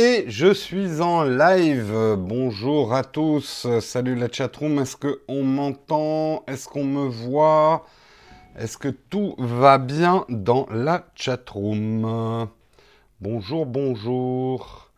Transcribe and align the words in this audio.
Et 0.00 0.26
je 0.28 0.54
suis 0.54 1.00
en 1.00 1.24
live. 1.24 2.14
Bonjour 2.16 2.94
à 2.94 3.02
tous. 3.02 3.66
Salut 3.80 4.14
la 4.14 4.30
chatroom. 4.30 4.78
Est-ce 4.78 4.96
qu'on 4.96 5.42
m'entend? 5.42 6.44
Est-ce 6.46 6.68
qu'on 6.68 6.84
me 6.84 7.08
voit? 7.08 7.84
Est-ce 8.56 8.78
que 8.78 8.90
tout 8.90 9.34
va 9.38 9.78
bien 9.78 10.24
dans 10.28 10.68
la 10.70 11.04
chatroom? 11.16 12.48
Bonjour, 13.20 13.66
bonjour. 13.66 14.92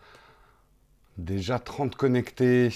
Déjà 1.17 1.59
30 1.59 1.95
connectés. 1.95 2.69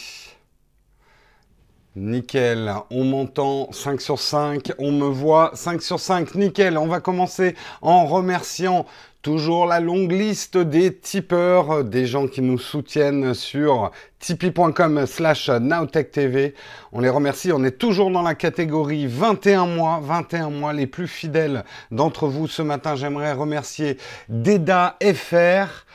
Nickel, 1.95 2.72
on 2.91 3.04
m'entend 3.04 3.70
5 3.70 4.00
sur 4.00 4.18
5, 4.18 4.72
on 4.79 4.93
me 4.93 5.06
voit 5.06 5.50
5 5.52 5.82
sur 5.82 6.00
5, 6.00 6.34
nickel. 6.36 6.79
On 6.79 6.86
va 6.86 7.00
commencer 7.00 7.54
en 7.82 8.06
remerciant 8.06 8.86
toujours 9.25 9.64
la 9.64 9.80
longue 9.80 10.12
liste 10.12 10.59
des 10.59 10.95
tipeurs, 10.95 11.82
des 11.82 12.04
gens 12.04 12.29
qui 12.29 12.43
nous 12.43 12.59
soutiennent 12.59 13.32
sur 13.32 13.90
tipeee.com 14.18 15.07
slash 15.07 15.48
nowtechtv. 15.48 16.53
On 16.93 17.00
les 17.00 17.08
remercie, 17.08 17.50
on 17.50 17.64
est 17.64 17.79
toujours 17.79 18.11
dans 18.11 18.21
la 18.21 18.34
catégorie 18.34 19.07
21 19.07 19.64
mois, 19.64 19.98
21 20.03 20.50
mois 20.50 20.75
les 20.75 20.86
plus 20.86 21.08
fidèles 21.08 21.64
d'entre 21.90 22.29
vous. 22.29 22.46
Ce 22.48 22.61
matin, 22.61 22.96
j'aimerais 22.96 23.32
remercier 23.32 23.96
Deda 24.29 24.98
FR, 25.03 25.86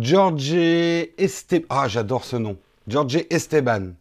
George 0.00 0.54
Esteban, 0.54 1.66
ah 1.68 1.86
j'adore 1.86 2.24
ce 2.24 2.36
nom, 2.36 2.56
George 2.88 3.26
Esteban. 3.28 3.92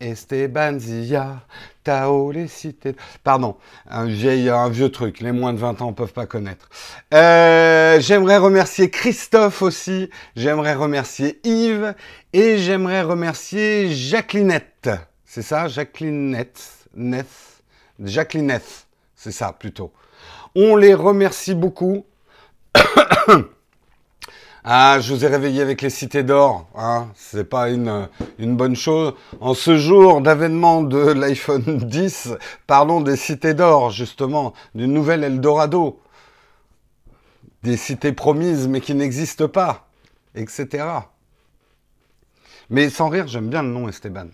Esteban 0.00 0.78
Zia, 0.78 1.40
Tao 1.84 2.30
les 2.30 2.48
cités. 2.48 2.94
Pardon, 3.24 3.56
un, 3.88 4.06
vieil, 4.06 4.48
un 4.48 4.68
vieux 4.68 4.90
truc, 4.90 5.20
les 5.20 5.32
moins 5.32 5.52
de 5.52 5.58
20 5.58 5.82
ans 5.82 5.88
ne 5.88 5.94
peuvent 5.94 6.12
pas 6.12 6.26
connaître. 6.26 6.68
Euh, 7.14 7.98
j'aimerais 8.00 8.38
remercier 8.38 8.90
Christophe 8.90 9.62
aussi, 9.62 10.10
j'aimerais 10.36 10.74
remercier 10.74 11.40
Yves 11.44 11.94
et 12.32 12.58
j'aimerais 12.58 13.02
remercier 13.02 13.92
Jacquelinette. 13.92 14.90
C'est 15.24 15.42
ça, 15.42 15.68
Jacquelinette, 15.68 16.88
Neth, 16.94 17.62
Jacquelinette, 18.02 18.86
c'est 19.14 19.32
ça 19.32 19.52
plutôt. 19.52 19.92
On 20.54 20.76
les 20.76 20.94
remercie 20.94 21.54
beaucoup. 21.54 22.04
Ah, 24.70 25.00
je 25.00 25.14
vous 25.14 25.24
ai 25.24 25.28
réveillé 25.28 25.62
avec 25.62 25.80
les 25.80 25.88
cités 25.88 26.22
d'or. 26.22 26.68
Hein. 26.74 27.08
C'est 27.14 27.48
pas 27.48 27.70
une, 27.70 28.06
une 28.38 28.54
bonne 28.54 28.76
chose. 28.76 29.14
En 29.40 29.54
ce 29.54 29.78
jour 29.78 30.20
d'avènement 30.20 30.82
de 30.82 30.98
l'iPhone 31.12 31.78
10, 31.78 32.34
parlons 32.66 33.00
des 33.00 33.16
cités 33.16 33.54
d'or, 33.54 33.88
justement, 33.88 34.52
d'une 34.74 34.92
nouvelle 34.92 35.24
Eldorado. 35.24 36.02
Des 37.62 37.78
cités 37.78 38.12
promises, 38.12 38.68
mais 38.68 38.82
qui 38.82 38.94
n'existent 38.94 39.48
pas, 39.48 39.88
etc. 40.34 40.84
Mais 42.68 42.90
sans 42.90 43.08
rire, 43.08 43.26
j'aime 43.26 43.48
bien 43.48 43.62
le 43.62 43.70
nom 43.70 43.88
Esteban. 43.88 44.26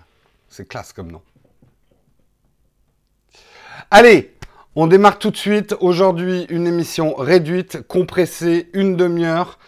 C'est 0.49 0.67
classe 0.67 0.93
comme 0.93 1.12
nom. 1.12 1.23
Allez, 3.93 4.35
on 4.75 4.89
démarre 4.89 5.21
tout 5.21 5.31
de 5.31 5.37
suite. 5.37 5.77
Aujourd'hui, 5.79 6.45
une 6.49 6.67
émission 6.67 7.15
réduite, 7.15 7.87
compressée, 7.87 8.69
une 8.73 8.97
demi-heure. 8.97 9.61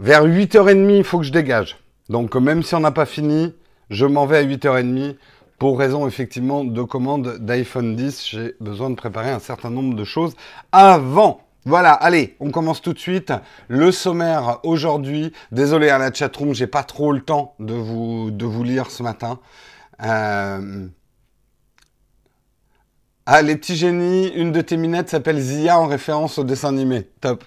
Vers 0.00 0.24
8h30, 0.24 0.96
il 0.96 1.04
faut 1.04 1.18
que 1.18 1.24
je 1.24 1.30
dégage. 1.30 1.76
Donc 2.08 2.34
même 2.34 2.62
si 2.62 2.74
on 2.74 2.80
n'a 2.80 2.90
pas 2.90 3.04
fini, 3.04 3.54
je 3.90 4.06
m'en 4.06 4.24
vais 4.24 4.38
à 4.38 4.44
8h30 4.44 5.16
pour 5.58 5.78
raison 5.78 6.06
effectivement 6.06 6.64
de 6.64 6.82
commande 6.82 7.36
d'iPhone 7.38 7.96
10. 7.96 8.26
J'ai 8.30 8.54
besoin 8.60 8.88
de 8.88 8.94
préparer 8.94 9.30
un 9.30 9.40
certain 9.40 9.68
nombre 9.68 9.94
de 9.94 10.04
choses 10.04 10.34
avant. 10.72 11.42
Voilà, 11.66 11.92
allez, 11.92 12.34
on 12.40 12.50
commence 12.50 12.80
tout 12.80 12.94
de 12.94 12.98
suite. 12.98 13.34
Le 13.68 13.92
sommaire 13.92 14.60
aujourd'hui. 14.62 15.34
Désolé 15.52 15.90
à 15.90 15.98
la 15.98 16.10
chatroom, 16.10 16.54
j'ai 16.54 16.66
pas 16.66 16.82
trop 16.82 17.12
le 17.12 17.20
temps 17.20 17.54
de 17.60 17.74
vous, 17.74 18.30
de 18.30 18.46
vous 18.46 18.64
lire 18.64 18.90
ce 18.90 19.02
matin. 19.02 19.38
Euh, 20.02 20.88
ah, 23.26 23.42
les 23.42 23.54
petits 23.54 23.76
génies, 23.76 24.28
une 24.28 24.50
de 24.50 24.62
tes 24.62 24.78
minettes 24.78 25.10
s'appelle 25.10 25.38
Zia 25.38 25.78
en 25.78 25.86
référence 25.86 26.38
au 26.38 26.44
dessin 26.44 26.68
animé. 26.68 27.06
Top. 27.20 27.44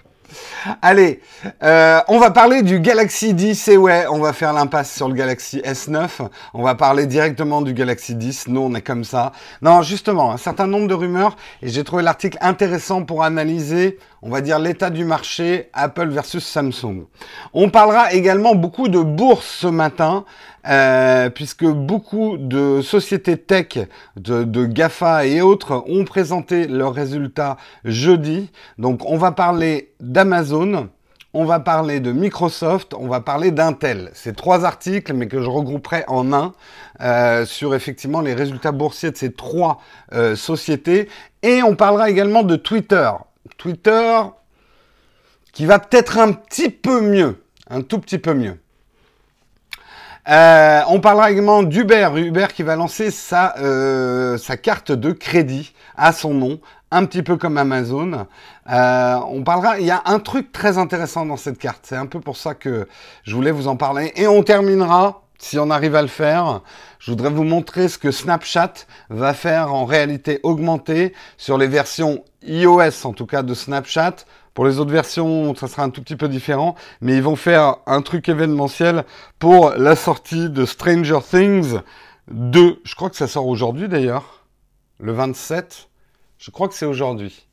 Allez, 0.82 1.20
euh, 1.62 2.00
on 2.08 2.18
va 2.18 2.30
parler 2.30 2.62
du 2.62 2.80
Galaxy 2.80 3.34
10 3.34 3.68
et 3.68 3.76
ouais, 3.76 4.06
on 4.10 4.18
va 4.18 4.32
faire 4.32 4.52
l'impasse 4.52 4.94
sur 4.94 5.08
le 5.08 5.14
Galaxy 5.14 5.58
S9. 5.60 6.28
On 6.54 6.62
va 6.62 6.74
parler 6.74 7.06
directement 7.06 7.62
du 7.62 7.74
Galaxy 7.74 8.14
10. 8.14 8.48
Nous, 8.48 8.60
on 8.60 8.74
est 8.74 8.82
comme 8.82 9.04
ça. 9.04 9.32
Non, 9.62 9.82
justement, 9.82 10.32
un 10.32 10.36
certain 10.36 10.66
nombre 10.66 10.88
de 10.88 10.94
rumeurs 10.94 11.36
et 11.62 11.68
j'ai 11.68 11.84
trouvé 11.84 12.02
l'article 12.02 12.38
intéressant 12.40 13.04
pour 13.04 13.22
analyser, 13.24 13.98
on 14.24 14.30
va 14.30 14.40
dire, 14.40 14.58
l'état 14.58 14.88
du 14.88 15.04
marché 15.04 15.68
Apple 15.74 16.08
versus 16.08 16.44
Samsung. 16.44 17.04
On 17.52 17.68
parlera 17.68 18.14
également 18.14 18.54
beaucoup 18.54 18.88
de 18.88 19.00
bourse 19.00 19.46
ce 19.46 19.66
matin. 19.66 20.24
Euh, 20.66 21.28
puisque 21.28 21.66
beaucoup 21.66 22.38
de 22.38 22.80
sociétés 22.80 23.36
tech, 23.36 23.80
de, 24.16 24.64
GAFA 24.64 25.26
et 25.26 25.42
autres 25.42 25.84
ont 25.86 26.06
présenté 26.06 26.66
leurs 26.66 26.94
résultats 26.94 27.58
jeudi. 27.84 28.50
Donc 28.78 29.04
on 29.04 29.18
va 29.18 29.30
parler 29.30 29.92
d'Amazon, 30.00 30.88
on 31.34 31.44
va 31.44 31.60
parler 31.60 32.00
de 32.00 32.12
Microsoft, 32.12 32.94
on 32.98 33.08
va 33.08 33.20
parler 33.20 33.50
d'Intel. 33.50 34.10
C'est 34.14 34.34
trois 34.34 34.64
articles, 34.64 35.12
mais 35.12 35.28
que 35.28 35.42
je 35.42 35.50
regrouperai 35.50 36.04
en 36.08 36.32
un 36.32 36.54
euh, 37.02 37.44
sur 37.44 37.74
effectivement 37.74 38.22
les 38.22 38.32
résultats 38.32 38.72
boursiers 38.72 39.10
de 39.10 39.18
ces 39.18 39.32
trois 39.32 39.80
euh, 40.14 40.34
sociétés. 40.34 41.10
Et 41.42 41.62
on 41.62 41.76
parlera 41.76 42.08
également 42.08 42.42
de 42.42 42.56
Twitter. 42.56 43.10
Twitter 43.56 44.20
qui 45.52 45.66
va 45.66 45.78
peut-être 45.78 46.18
un 46.18 46.32
petit 46.32 46.70
peu 46.70 47.00
mieux, 47.00 47.42
un 47.70 47.82
tout 47.82 47.98
petit 47.98 48.18
peu 48.18 48.34
mieux. 48.34 48.58
Euh, 50.26 50.80
on 50.88 51.00
parlera 51.00 51.30
également 51.30 51.62
d'Uber, 51.62 52.08
Uber 52.16 52.46
qui 52.54 52.62
va 52.62 52.76
lancer 52.76 53.10
sa, 53.10 53.56
euh, 53.58 54.38
sa 54.38 54.56
carte 54.56 54.90
de 54.90 55.12
crédit 55.12 55.74
à 55.96 56.12
son 56.12 56.32
nom, 56.32 56.60
un 56.90 57.04
petit 57.04 57.22
peu 57.22 57.36
comme 57.36 57.58
Amazon. 57.58 58.26
Euh, 58.70 59.16
on 59.28 59.44
parlera, 59.44 59.78
il 59.78 59.86
y 59.86 59.90
a 59.90 60.02
un 60.06 60.18
truc 60.20 60.50
très 60.50 60.78
intéressant 60.78 61.26
dans 61.26 61.36
cette 61.36 61.58
carte, 61.58 61.80
c'est 61.82 61.96
un 61.96 62.06
peu 62.06 62.20
pour 62.20 62.38
ça 62.38 62.54
que 62.54 62.88
je 63.24 63.34
voulais 63.34 63.50
vous 63.50 63.68
en 63.68 63.76
parler. 63.76 64.12
Et 64.16 64.26
on 64.26 64.42
terminera, 64.42 65.23
si 65.38 65.58
on 65.58 65.70
arrive 65.70 65.94
à 65.94 66.02
le 66.02 66.08
faire, 66.08 66.60
je 66.98 67.10
voudrais 67.10 67.30
vous 67.30 67.44
montrer 67.44 67.88
ce 67.88 67.98
que 67.98 68.10
Snapchat 68.10 68.72
va 69.10 69.34
faire 69.34 69.74
en 69.74 69.84
réalité 69.84 70.40
augmentée 70.42 71.12
sur 71.36 71.58
les 71.58 71.66
versions 71.66 72.24
iOS, 72.42 73.04
en 73.04 73.12
tout 73.12 73.26
cas 73.26 73.42
de 73.42 73.54
Snapchat, 73.54 74.16
pour 74.54 74.64
les 74.64 74.78
autres 74.78 74.92
versions, 74.92 75.52
ça 75.56 75.66
sera 75.66 75.82
un 75.82 75.90
tout 75.90 76.00
petit 76.00 76.14
peu 76.14 76.28
différent, 76.28 76.76
mais 77.00 77.16
ils 77.16 77.22
vont 77.22 77.34
faire 77.34 77.76
un 77.86 78.02
truc 78.02 78.28
événementiel 78.28 79.04
pour 79.40 79.70
la 79.70 79.96
sortie 79.96 80.48
de 80.48 80.64
Stranger 80.64 81.18
Things 81.28 81.80
2. 82.30 82.80
Je 82.84 82.94
crois 82.94 83.10
que 83.10 83.16
ça 83.16 83.26
sort 83.26 83.48
aujourd'hui 83.48 83.88
d'ailleurs, 83.88 84.46
le 85.00 85.12
27. 85.12 85.88
Je 86.38 86.50
crois 86.52 86.68
que 86.68 86.74
c'est 86.74 86.86
aujourd'hui. 86.86 87.48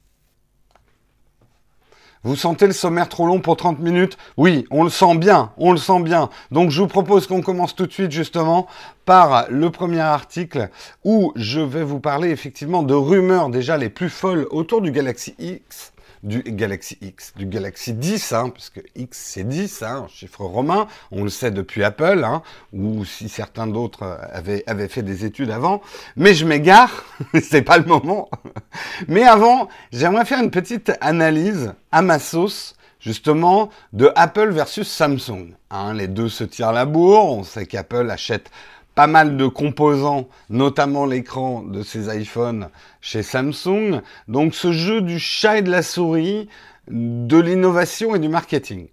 Vous 2.24 2.36
sentez 2.36 2.68
le 2.68 2.74
sommaire 2.74 3.10
trop 3.10 3.26
long 3.26 3.40
pour 3.40 3.58
30 3.58 3.80
minutes 3.80 4.16
Oui, 4.38 4.66
on 4.70 4.84
le 4.84 4.92
sent 4.92 5.18
bien, 5.18 5.52
on 5.58 5.72
le 5.72 5.80
sent 5.80 6.04
bien. 6.04 6.30
Donc 6.52 6.70
je 6.70 6.80
vous 6.80 6.88
propose 6.88 7.26
qu'on 7.26 7.42
commence 7.42 7.76
tout 7.76 7.88
de 7.88 7.92
suite 7.92 8.12
justement 8.12 8.68
par 9.06 9.48
le 9.50 9.72
premier 9.72 10.02
article 10.02 10.70
où 11.04 11.34
je 11.36 11.60
vais 11.60 11.84
vous 11.84 12.00
parler 12.00 12.30
effectivement 12.30 12.84
de 12.84 12.94
rumeurs 12.94 13.50
déjà 13.50 13.76
les 13.76 13.90
plus 13.90 14.12
folles 14.12 14.46
autour 14.52 14.82
du 14.82 14.92
Galaxy 14.92 15.34
X 15.40 15.94
du 16.24 16.44
Galaxy 16.44 16.98
X, 17.02 17.34
du 17.36 17.46
Galaxy 17.46 17.94
10, 17.94 18.34
hein, 18.34 18.50
puisque 18.50 18.82
X 18.96 19.18
c'est 19.18 19.48
10, 19.48 19.84
hein, 19.84 20.08
chiffre 20.10 20.44
romain, 20.44 20.88
on 21.12 21.24
le 21.24 21.30
sait 21.30 21.52
depuis 21.52 21.84
Apple, 21.84 22.24
hein, 22.24 22.42
ou 22.74 23.06
si 23.06 23.30
certains 23.30 23.68
d'autres 23.68 24.20
avaient, 24.32 24.64
avaient 24.68 24.88
fait 24.88 25.04
des 25.04 25.26
études 25.26 25.52
avant, 25.52 25.82
mais 26.16 26.34
je 26.34 26.46
m'égare, 26.46 27.04
c'est 27.42 27.64
pas 27.64 27.78
le 27.78 27.86
moment. 27.86 28.30
mais 29.08 29.24
avant, 29.24 29.68
j'aimerais 29.92 30.26
faire 30.26 30.42
une 30.42 30.52
petite 30.52 30.92
analyse 31.02 31.74
à 31.92 32.02
ma 32.02 32.20
sauce, 32.20 32.76
justement, 33.00 33.70
de 33.94 34.12
Apple 34.16 34.52
versus 34.52 34.88
Samsung. 34.88 35.56
Hein, 35.70 35.94
les 35.94 36.08
deux 36.08 36.30
se 36.30 36.44
tirent 36.44 36.72
la 36.72 36.86
bourre, 36.86 37.26
on 37.38 37.44
sait 37.44 37.66
qu'Apple 37.66 38.10
achète 38.10 38.52
pas 38.96 39.08
mal 39.08 39.38
de 39.38 39.48
composants, 39.48 40.28
notamment 40.50 41.06
l'écran 41.06 41.64
de 41.64 41.82
ces 41.84 42.16
iPhones 42.16 42.70
chez 43.00 43.24
Samsung. 43.24 44.02
Donc 44.28 44.54
ce 44.54 44.72
jeu 44.72 45.02
du 45.02 45.20
chat 45.20 45.60
et 45.60 45.62
de 45.62 45.72
la 45.72 45.84
souris, 45.84 46.50
de 46.88 47.38
l'innovation 47.38 48.16
et 48.16 48.20
du 48.20 48.30
marketing. 48.30 48.90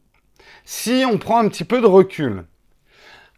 Si 0.65 1.05
on 1.11 1.19
prend 1.19 1.39
un 1.39 1.49
petit 1.49 1.65
peu 1.65 1.81
de 1.81 1.87
recul, 1.87 2.45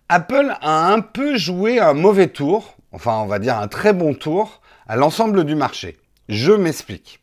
Apple 0.08 0.56
a 0.60 0.92
un 0.92 1.00
peu 1.00 1.36
joué 1.36 1.78
un 1.78 1.94
mauvais 1.94 2.26
tour, 2.28 2.74
enfin 2.92 3.18
on 3.18 3.26
va 3.26 3.38
dire 3.38 3.56
un 3.58 3.68
très 3.68 3.92
bon 3.92 4.14
tour, 4.14 4.60
à 4.88 4.96
l'ensemble 4.96 5.44
du 5.44 5.54
marché. 5.54 5.98
Je 6.28 6.52
m'explique. 6.52 7.20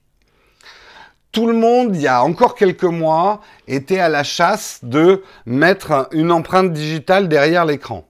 Tout 1.33 1.47
le 1.47 1.53
monde, 1.53 1.95
il 1.95 2.01
y 2.01 2.07
a 2.07 2.23
encore 2.23 2.55
quelques 2.55 2.83
mois, 2.83 3.41
était 3.67 3.99
à 3.99 4.09
la 4.09 4.23
chasse 4.23 4.79
de 4.83 5.23
mettre 5.45 6.07
une 6.11 6.31
empreinte 6.31 6.71
digitale 6.71 7.27
derrière 7.27 7.65
l'écran. 7.65 8.06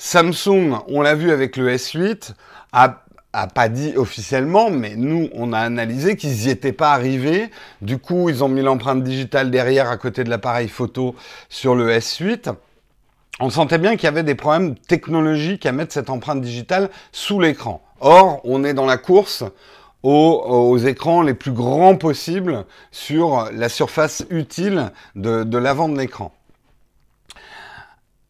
Samsung, 0.00 0.78
on 0.86 1.02
l'a 1.02 1.16
vu 1.16 1.32
avec 1.32 1.56
le 1.56 1.74
S8, 1.74 2.30
a, 2.72 3.02
pas 3.52 3.68
dit 3.68 3.94
officiellement, 3.96 4.70
mais 4.70 4.94
nous, 4.94 5.28
on 5.34 5.52
a 5.52 5.58
analysé 5.58 6.16
qu'ils 6.16 6.30
n'y 6.30 6.48
étaient 6.48 6.72
pas 6.72 6.92
arrivés. 6.92 7.50
Du 7.82 7.98
coup, 7.98 8.28
ils 8.28 8.44
ont 8.44 8.48
mis 8.48 8.62
l'empreinte 8.62 9.02
digitale 9.02 9.50
derrière 9.50 9.90
à 9.90 9.96
côté 9.96 10.22
de 10.22 10.30
l'appareil 10.30 10.68
photo 10.68 11.16
sur 11.48 11.74
le 11.74 11.90
S8. 11.90 12.54
on 13.40 13.50
sentait 13.50 13.78
bien 13.78 13.96
qu'il 13.96 14.04
y 14.04 14.06
avait 14.06 14.22
des 14.22 14.36
problèmes 14.36 14.76
technologiques 14.76 15.66
à 15.66 15.72
mettre 15.72 15.92
cette 15.92 16.10
empreinte 16.10 16.42
digitale 16.42 16.90
sous 17.10 17.40
l'écran. 17.40 17.82
Or, 17.98 18.40
on 18.44 18.62
est 18.62 18.74
dans 18.74 18.86
la 18.86 18.98
course 18.98 19.42
aux, 20.04 20.78
écrans 20.78 21.22
les 21.22 21.34
plus 21.34 21.50
grands 21.50 21.96
possibles 21.96 22.66
sur 22.92 23.48
la 23.52 23.68
surface 23.68 24.24
utile 24.30 24.92
de, 25.16 25.58
l'avant 25.58 25.88
de 25.88 25.98
l'écran. 25.98 26.32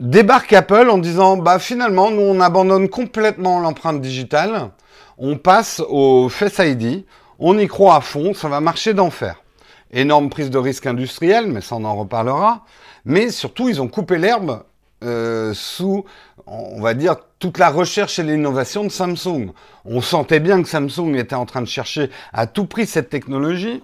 Débarque 0.00 0.52
Apple 0.52 0.90
en 0.90 0.98
disant 0.98 1.36
bah 1.36 1.58
finalement 1.58 2.12
nous 2.12 2.22
on 2.22 2.40
abandonne 2.40 2.88
complètement 2.88 3.58
l'empreinte 3.58 4.00
digitale, 4.00 4.70
on 5.18 5.36
passe 5.36 5.82
au 5.88 6.28
Face 6.28 6.58
ID, 6.58 7.04
on 7.40 7.58
y 7.58 7.66
croit 7.66 7.96
à 7.96 8.00
fond, 8.00 8.32
ça 8.32 8.48
va 8.48 8.60
marcher 8.60 8.94
d'enfer. 8.94 9.42
Énorme 9.90 10.30
prise 10.30 10.50
de 10.50 10.58
risque 10.58 10.86
industrielle, 10.86 11.48
mais 11.48 11.60
ça 11.60 11.74
on 11.74 11.84
en 11.84 11.96
reparlera. 11.96 12.64
Mais 13.04 13.30
surtout 13.30 13.68
ils 13.68 13.82
ont 13.82 13.88
coupé 13.88 14.18
l'herbe 14.18 14.62
euh, 15.02 15.52
sous, 15.52 16.04
on 16.46 16.80
va 16.80 16.94
dire, 16.94 17.16
toute 17.40 17.58
la 17.58 17.70
recherche 17.70 18.20
et 18.20 18.22
l'innovation 18.22 18.84
de 18.84 18.90
Samsung. 18.90 19.52
On 19.84 20.00
sentait 20.00 20.40
bien 20.40 20.62
que 20.62 20.68
Samsung 20.68 21.14
était 21.16 21.34
en 21.34 21.46
train 21.46 21.60
de 21.60 21.66
chercher 21.66 22.10
à 22.32 22.46
tout 22.46 22.66
prix 22.66 22.86
cette 22.86 23.10
technologie. 23.10 23.82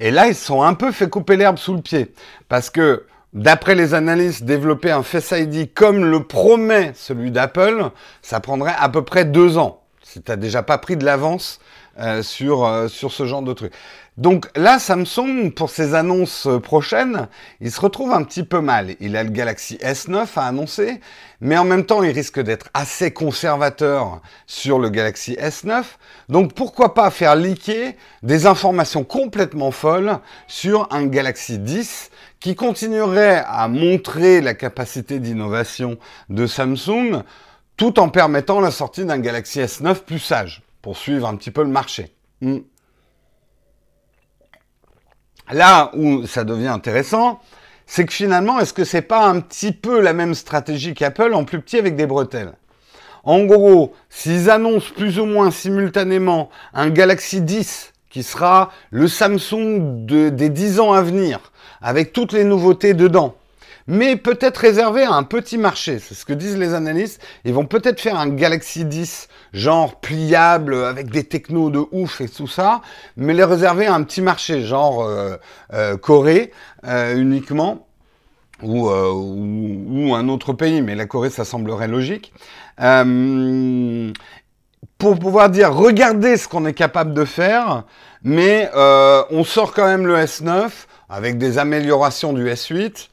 Et 0.00 0.10
là, 0.10 0.26
ils 0.28 0.34
se 0.34 0.44
sont 0.44 0.62
un 0.62 0.74
peu 0.74 0.92
fait 0.92 1.08
couper 1.08 1.36
l'herbe 1.36 1.56
sous 1.56 1.74
le 1.74 1.80
pied. 1.80 2.12
Parce 2.48 2.68
que, 2.68 3.06
d'après 3.36 3.74
les 3.74 3.94
analystes, 3.94 4.44
développer 4.44 4.90
un 4.90 5.02
Face 5.02 5.32
ID 5.32 5.72
comme 5.72 6.04
le 6.04 6.24
promet 6.24 6.92
celui 6.94 7.30
d'Apple, 7.30 7.90
ça 8.22 8.40
prendrait 8.40 8.74
à 8.76 8.88
peu 8.88 9.02
près 9.04 9.24
deux 9.24 9.58
ans. 9.58 9.82
Si 10.02 10.22
tu 10.22 10.36
déjà 10.36 10.62
pas 10.62 10.78
pris 10.78 10.96
de 10.96 11.04
l'avance 11.04 11.60
euh, 11.98 12.22
sur, 12.22 12.66
euh, 12.66 12.88
sur 12.88 13.12
ce 13.12 13.26
genre 13.26 13.42
de 13.42 13.52
truc. 13.52 13.72
Donc 14.18 14.48
là, 14.54 14.78
Samsung, 14.78 15.50
pour 15.54 15.70
ses 15.70 15.94
annonces 15.94 16.46
euh, 16.46 16.58
prochaines, 16.58 17.28
il 17.60 17.70
se 17.70 17.80
retrouve 17.80 18.12
un 18.12 18.22
petit 18.22 18.44
peu 18.44 18.60
mal. 18.60 18.96
Il 19.00 19.16
a 19.16 19.22
le 19.22 19.30
Galaxy 19.30 19.76
S9 19.76 20.26
à 20.36 20.46
annoncer, 20.46 21.00
mais 21.40 21.56
en 21.56 21.64
même 21.64 21.84
temps, 21.84 22.02
il 22.02 22.10
risque 22.10 22.40
d'être 22.40 22.68
assez 22.74 23.12
conservateur 23.12 24.20
sur 24.46 24.78
le 24.78 24.90
Galaxy 24.90 25.38
S9. 25.40 25.84
Donc 26.28 26.54
pourquoi 26.54 26.94
pas 26.94 27.10
faire 27.10 27.34
leaker 27.34 27.92
des 28.22 28.46
informations 28.46 29.04
complètement 29.04 29.70
folles 29.70 30.18
sur 30.46 30.88
un 30.90 31.06
Galaxy 31.06 31.58
10 31.58 32.10
qui 32.40 32.54
continuerait 32.54 33.42
à 33.46 33.68
montrer 33.68 34.40
la 34.40 34.54
capacité 34.54 35.18
d'innovation 35.18 35.98
de 36.28 36.46
Samsung 36.46 37.22
tout 37.76 37.98
en 37.98 38.08
permettant 38.08 38.60
la 38.60 38.70
sortie 38.70 39.04
d'un 39.04 39.18
Galaxy 39.18 39.60
S9 39.60 40.02
plus 40.02 40.18
sage 40.18 40.62
pour 40.82 40.96
suivre 40.96 41.26
un 41.26 41.36
petit 41.36 41.50
peu 41.50 41.62
le 41.62 41.68
marché. 41.68 42.14
Hmm. 42.40 42.58
Là 45.50 45.90
où 45.94 46.26
ça 46.26 46.44
devient 46.44 46.68
intéressant, 46.68 47.40
c'est 47.86 48.04
que 48.04 48.12
finalement, 48.12 48.58
est-ce 48.58 48.72
que 48.72 48.84
c'est 48.84 49.02
pas 49.02 49.26
un 49.26 49.40
petit 49.40 49.72
peu 49.72 50.00
la 50.00 50.12
même 50.12 50.34
stratégie 50.34 50.94
qu'Apple 50.94 51.34
en 51.34 51.44
plus 51.44 51.60
petit 51.60 51.78
avec 51.78 51.96
des 51.96 52.06
bretelles? 52.06 52.54
En 53.22 53.44
gros, 53.44 53.94
s'ils 54.08 54.50
annoncent 54.50 54.92
plus 54.94 55.18
ou 55.18 55.24
moins 55.24 55.50
simultanément 55.50 56.48
un 56.74 56.90
Galaxy 56.90 57.40
10 57.40 57.92
qui 58.10 58.22
sera 58.22 58.70
le 58.90 59.08
Samsung 59.08 60.06
des 60.06 60.48
10 60.48 60.80
ans 60.80 60.92
à 60.92 61.02
venir, 61.02 61.52
avec 61.80 62.12
toutes 62.12 62.32
les 62.32 62.44
nouveautés 62.44 62.94
dedans, 62.94 63.34
mais 63.86 64.16
peut-être 64.16 64.58
réservé 64.58 65.04
à 65.04 65.12
un 65.12 65.22
petit 65.22 65.58
marché. 65.58 65.98
C'est 65.98 66.14
ce 66.14 66.24
que 66.24 66.32
disent 66.32 66.56
les 66.56 66.74
analystes. 66.74 67.22
Ils 67.44 67.54
vont 67.54 67.66
peut-être 67.66 68.00
faire 68.00 68.18
un 68.18 68.28
Galaxy 68.28 68.84
10 68.84 69.28
genre 69.52 70.00
pliable 70.00 70.74
avec 70.74 71.10
des 71.10 71.24
technos 71.24 71.70
de 71.70 71.84
ouf 71.92 72.20
et 72.20 72.28
tout 72.28 72.48
ça, 72.48 72.80
mais 73.16 73.32
les 73.32 73.44
réserver 73.44 73.86
à 73.86 73.94
un 73.94 74.02
petit 74.02 74.22
marché 74.22 74.62
genre 74.62 75.04
euh, 75.04 75.36
euh, 75.72 75.96
Corée 75.96 76.52
euh, 76.86 77.16
uniquement. 77.16 77.82
Ou, 78.62 78.88
ou, 78.88 80.14
un 80.14 80.30
autre 80.30 80.54
pays, 80.54 80.80
mais 80.80 80.94
la 80.94 81.04
Corée, 81.04 81.28
ça 81.28 81.44
semblerait 81.44 81.88
logique. 81.88 82.32
pour 84.96 85.18
pouvoir 85.18 85.50
dire, 85.50 85.74
regardez 85.74 86.38
ce 86.38 86.48
qu'on 86.48 86.64
est 86.64 86.72
capable 86.72 87.12
de 87.12 87.26
faire, 87.26 87.84
mais 88.22 88.70
on 88.74 89.44
sort 89.44 89.74
quand 89.74 89.84
même 89.84 90.06
le 90.06 90.16
S9 90.16 90.70
avec 91.08 91.38
des 91.38 91.58
améliorations 91.58 92.32
du 92.32 92.46
S8 92.46 93.08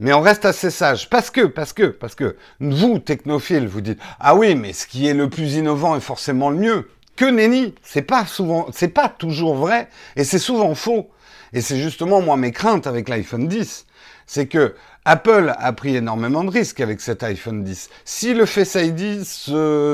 mais 0.00 0.12
on 0.12 0.20
reste 0.20 0.44
assez 0.44 0.70
sage. 0.70 1.10
Parce 1.10 1.30
que, 1.30 1.46
parce 1.46 1.72
que, 1.72 1.86
parce 1.86 2.14
que 2.14 2.36
vous, 2.60 2.98
technophiles, 2.98 3.66
vous 3.66 3.80
dites 3.80 3.98
ah 4.20 4.34
oui, 4.34 4.54
mais 4.54 4.72
ce 4.72 4.86
qui 4.86 5.08
est 5.08 5.14
le 5.14 5.28
plus 5.28 5.54
innovant 5.54 5.96
est 5.96 6.00
forcément 6.00 6.50
le 6.50 6.56
mieux. 6.56 6.88
Que 7.16 7.24
nenni, 7.24 7.74
c'est 7.82 8.02
pas 8.02 8.26
souvent, 8.26 8.68
c'est 8.72 8.88
pas 8.88 9.08
toujours 9.08 9.56
vrai, 9.56 9.88
et 10.14 10.22
c'est 10.22 10.38
souvent 10.38 10.74
faux. 10.76 11.10
Et 11.52 11.60
c'est 11.60 11.78
justement 11.78 12.20
moi 12.20 12.36
mes 12.36 12.52
craintes 12.52 12.86
avec 12.86 13.08
l'iPhone 13.08 13.48
10, 13.48 13.86
c'est 14.28 14.46
que 14.46 14.74
Apple 15.06 15.54
a 15.58 15.72
pris 15.72 15.96
énormément 15.96 16.44
de 16.44 16.50
risques 16.50 16.80
avec 16.80 17.00
cet 17.00 17.22
iPhone 17.22 17.64
10. 17.64 17.88
Si 18.04 18.34
le 18.34 18.44
Face 18.44 18.74
ID 18.74 19.24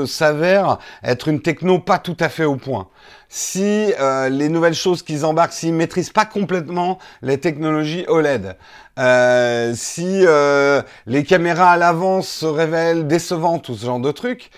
s'avère 0.05 0.77
être 1.03 1.29
une 1.29 1.41
techno 1.41 1.79
pas 1.79 1.99
tout 1.99 2.17
à 2.19 2.27
fait 2.27 2.43
au 2.43 2.57
point, 2.57 2.89
si 3.29 3.93
euh, 3.97 4.27
les 4.27 4.49
nouvelles 4.49 4.75
choses 4.75 5.03
qu'ils 5.03 5.25
embarquent, 5.25 5.53
s'ils 5.53 5.73
maîtrisent 5.73 6.09
pas 6.09 6.25
complètement 6.25 6.99
les 7.21 7.39
technologies 7.39 8.03
OLED, 8.09 8.57
euh, 8.99 9.73
si 9.73 10.25
euh, 10.25 10.81
les 11.05 11.23
caméras 11.23 11.71
à 11.71 11.77
l'avance 11.77 12.27
se 12.27 12.45
révèlent 12.45 13.07
décevantes, 13.07 13.63
tout 13.63 13.75
ce 13.75 13.85
genre 13.85 14.01
de 14.01 14.11
trucs, 14.11 14.51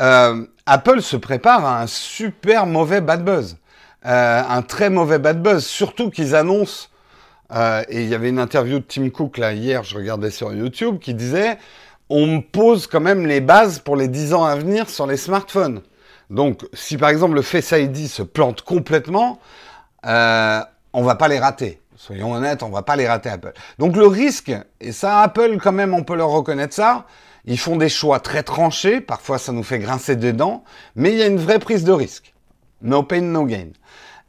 Apple 0.00 1.02
se 1.02 1.16
prépare 1.16 1.64
à 1.64 1.82
un 1.82 1.86
super 1.86 2.66
mauvais 2.66 3.00
bad 3.00 3.22
buzz. 3.22 3.58
un 4.02 4.62
très 4.62 4.90
mauvais 4.90 5.18
bad 5.18 5.40
buzz, 5.40 5.64
surtout 5.64 6.10
qu'ils 6.10 6.34
annoncent, 6.34 6.89
et 7.52 8.02
il 8.02 8.08
y 8.08 8.14
avait 8.14 8.28
une 8.28 8.38
interview 8.38 8.78
de 8.78 8.84
Tim 8.84 9.10
Cook 9.10 9.38
là 9.38 9.52
hier, 9.52 9.82
je 9.82 9.96
regardais 9.96 10.30
sur 10.30 10.52
YouTube, 10.52 10.98
qui 10.98 11.14
disait 11.14 11.58
on 12.10 12.42
pose 12.42 12.86
quand 12.88 13.00
même 13.00 13.26
les 13.26 13.40
bases 13.40 13.78
pour 13.78 13.96
les 13.96 14.08
10 14.08 14.34
ans 14.34 14.44
à 14.44 14.56
venir 14.56 14.90
sur 14.90 15.06
les 15.06 15.16
smartphones. 15.16 15.80
Donc, 16.28 16.66
si 16.72 16.96
par 16.96 17.08
exemple 17.08 17.34
le 17.34 17.42
Face 17.42 17.70
ID 17.70 18.08
se 18.08 18.22
plante 18.22 18.62
complètement, 18.62 19.38
euh, 20.06 20.60
on 20.92 21.02
va 21.02 21.14
pas 21.14 21.28
les 21.28 21.38
rater. 21.38 21.80
Soyons 21.96 22.32
honnêtes, 22.32 22.62
on 22.62 22.70
va 22.70 22.82
pas 22.82 22.96
les 22.96 23.06
rater 23.06 23.28
Apple. 23.28 23.52
Donc 23.78 23.96
le 23.96 24.06
risque, 24.06 24.52
et 24.80 24.92
ça 24.92 25.20
Apple 25.20 25.58
quand 25.62 25.72
même, 25.72 25.94
on 25.94 26.02
peut 26.02 26.16
leur 26.16 26.30
reconnaître 26.30 26.74
ça, 26.74 27.06
ils 27.44 27.58
font 27.58 27.76
des 27.76 27.88
choix 27.88 28.20
très 28.20 28.42
tranchés, 28.42 29.00
parfois 29.00 29.38
ça 29.38 29.52
nous 29.52 29.62
fait 29.62 29.78
grincer 29.78 30.16
des 30.16 30.32
dents, 30.32 30.64
mais 30.96 31.12
il 31.12 31.18
y 31.18 31.22
a 31.22 31.26
une 31.26 31.38
vraie 31.38 31.58
prise 31.58 31.84
de 31.84 31.92
risque. 31.92 32.34
No 32.82 33.02
pain, 33.02 33.20
no 33.20 33.44
gain. 33.44 33.68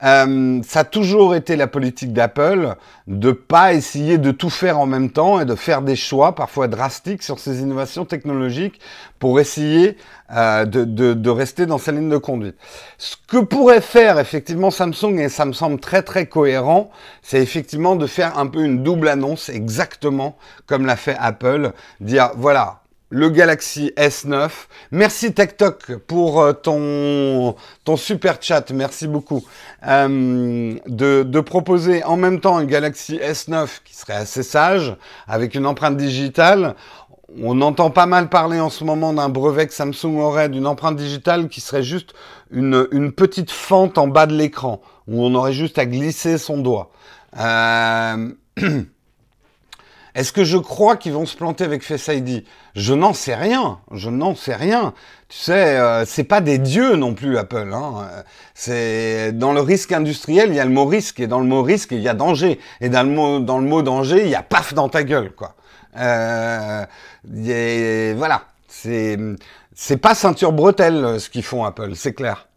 Euh, 0.04 0.62
ça 0.64 0.80
a 0.80 0.84
toujours 0.84 1.36
été 1.36 1.56
la 1.56 1.68
politique 1.68 2.12
d'Apple 2.14 2.76
de 3.08 3.32
pas 3.32 3.74
essayer 3.74 4.18
de 4.18 4.32
tout 4.32 4.50
faire 4.50 4.80
en 4.80 4.86
même 4.86 5.12
temps 5.12 5.40
et 5.40 5.46
de 5.46 5.56
faire 5.56 5.82
des 5.82 5.96
choix 5.96 6.34
parfois 6.34 6.68
drastiques 6.68 7.22
sur 7.22 7.40
ces 7.40 7.62
innovations 7.62 8.06
technologiques 8.06 8.80
pour 9.20 9.40
essayer 9.40 9.98
euh, 10.34 10.66
de, 10.66 10.86
de, 10.86 11.14
de, 11.14 11.30
rester 11.30 11.66
dans 11.66 11.78
sa 11.78 11.92
ligne 11.92 12.10
de 12.10 12.18
conduite. 12.18 12.56
Ce 12.98 13.16
que 13.28 13.38
pourrait 13.38 13.82
faire 13.82 14.18
effectivement 14.18 14.72
Samsung, 14.72 15.20
et 15.20 15.30
ça 15.30 15.46
me 15.46 15.54
semble 15.54 15.80
très 15.80 16.02
très 16.02 16.26
cohérent, 16.26 16.90
c'est 17.22 17.42
effectivement 17.42 17.96
de 17.96 18.08
faire 18.08 18.40
un 18.40 18.48
peu 18.48 18.64
une 18.64 18.84
double 18.84 19.08
annonce 19.08 19.50
exactement 19.50 20.38
comme 20.66 20.86
l'a 20.86 20.96
fait 20.96 21.18
Apple, 21.20 21.74
dire 22.00 22.32
voilà, 22.36 22.81
le 23.12 23.30
Galaxy 23.30 23.92
S9. 23.98 24.50
Merci 24.92 25.34
TikTok 25.34 25.98
pour 26.08 26.42
euh, 26.42 26.54
ton, 26.54 27.56
ton 27.84 27.98
super 27.98 28.38
chat, 28.42 28.72
merci 28.72 29.08
beaucoup. 29.08 29.46
Euh, 29.86 30.76
de, 30.88 31.24
de, 31.24 31.40
proposer 31.42 32.04
en 32.04 32.16
même 32.18 32.40
temps 32.40 32.58
un 32.58 32.64
Galaxy 32.64 33.18
S9 33.18 33.68
qui 33.84 33.96
serait 33.96 34.14
assez 34.14 34.44
sage, 34.44 34.96
avec 35.28 35.54
une 35.54 35.66
empreinte 35.66 35.98
digitale. 35.98 36.76
On 37.42 37.62
entend 37.62 37.92
pas 37.92 38.06
mal 38.06 38.30
parler 38.30 38.60
en 38.60 38.70
ce 38.70 38.84
moment 38.84 39.14
d'un 39.14 39.30
brevet 39.30 39.68
que 39.68 39.74
Samsung 39.74 40.18
aurait 40.20 40.50
d'une 40.50 40.68
empreinte 40.68 40.96
digitale 40.96 41.50
qui 41.50 41.62
serait 41.62 41.84
juste 41.84 42.14
une, 42.50 42.88
une 42.92 43.12
petite 43.12 43.52
fente 43.52 43.98
en 43.98 44.08
bas 44.08 44.26
de 44.26 44.36
l'écran, 44.36 44.82
où 45.08 45.24
on 45.24 45.36
aurait 45.36 45.54
juste 45.54 45.78
à 45.78 45.86
glisser 45.86 46.38
son 46.38 46.60
doigt. 46.60 46.92
Euh... 47.38 48.32
Est-ce 50.14 50.34
que 50.34 50.44
je 50.44 50.58
crois 50.58 50.98
qu'ils 50.98 51.14
vont 51.14 51.26
se 51.26 51.38
planter 51.38 51.64
avec 51.64 51.84
Face 51.84 52.08
ID 52.08 52.44
Je 52.76 52.94
n'en 52.94 53.14
sais 53.14 53.36
rien. 53.36 53.80
Je 53.92 54.10
n'en 54.10 54.36
sais 54.36 54.56
rien. 54.56 54.94
Tu 55.30 55.38
sais, 55.38 55.78
euh, 55.80 56.06
c'est 56.06 56.26
pas 56.26 56.42
des 56.42 56.58
dieux 56.58 56.96
non 56.96 57.14
plus 57.14 57.38
Apple. 57.38 57.72
Hein. 57.74 58.10
C'est 58.54 59.32
dans 59.32 59.54
le 59.54 59.62
risque 59.62 59.92
industriel, 59.92 60.50
il 60.50 60.56
y 60.56 60.60
a 60.60 60.66
le 60.66 60.72
mot 60.72 60.86
risque 60.86 61.20
et 61.20 61.28
dans 61.28 61.40
le 61.40 61.46
mot 61.46 61.64
risque, 61.64 61.92
il 61.92 62.02
y 62.02 62.10
a 62.10 62.14
danger. 62.14 62.60
Et 62.82 62.90
dans 62.90 63.04
le 63.04 63.10
mot 63.10 63.40
dans 63.40 63.60
le 63.60 63.66
mot 63.66 63.82
danger, 63.82 64.24
il 64.24 64.30
y 64.30 64.36
a 64.36 64.44
paf 64.44 64.74
dans 64.74 64.90
ta 64.90 65.04
gueule, 65.04 65.32
quoi. 65.32 65.56
Euh, 65.98 66.86
voilà. 68.18 68.44
C'est 68.68 69.18
c'est 69.74 69.98
pas 69.98 70.16
ceinture 70.16 70.52
bretelle 70.52 71.20
ce 71.20 71.30
qu'ils 71.30 71.44
font 71.44 71.64
Apple, 71.64 71.96
c'est 71.96 72.14
clair. 72.14 72.48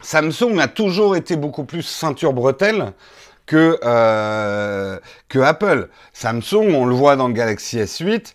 Samsung 0.00 0.58
a 0.58 0.68
toujours 0.68 1.16
été 1.16 1.36
beaucoup 1.36 1.64
plus 1.64 1.82
ceinture 1.82 2.32
bretelle 2.32 2.92
que, 3.46 3.78
euh, 3.84 4.98
que 5.28 5.38
Apple. 5.38 5.88
Samsung, 6.12 6.74
on 6.74 6.86
le 6.86 6.94
voit 6.94 7.16
dans 7.16 7.28
le 7.28 7.34
Galaxy 7.34 7.78
S8, 7.78 8.34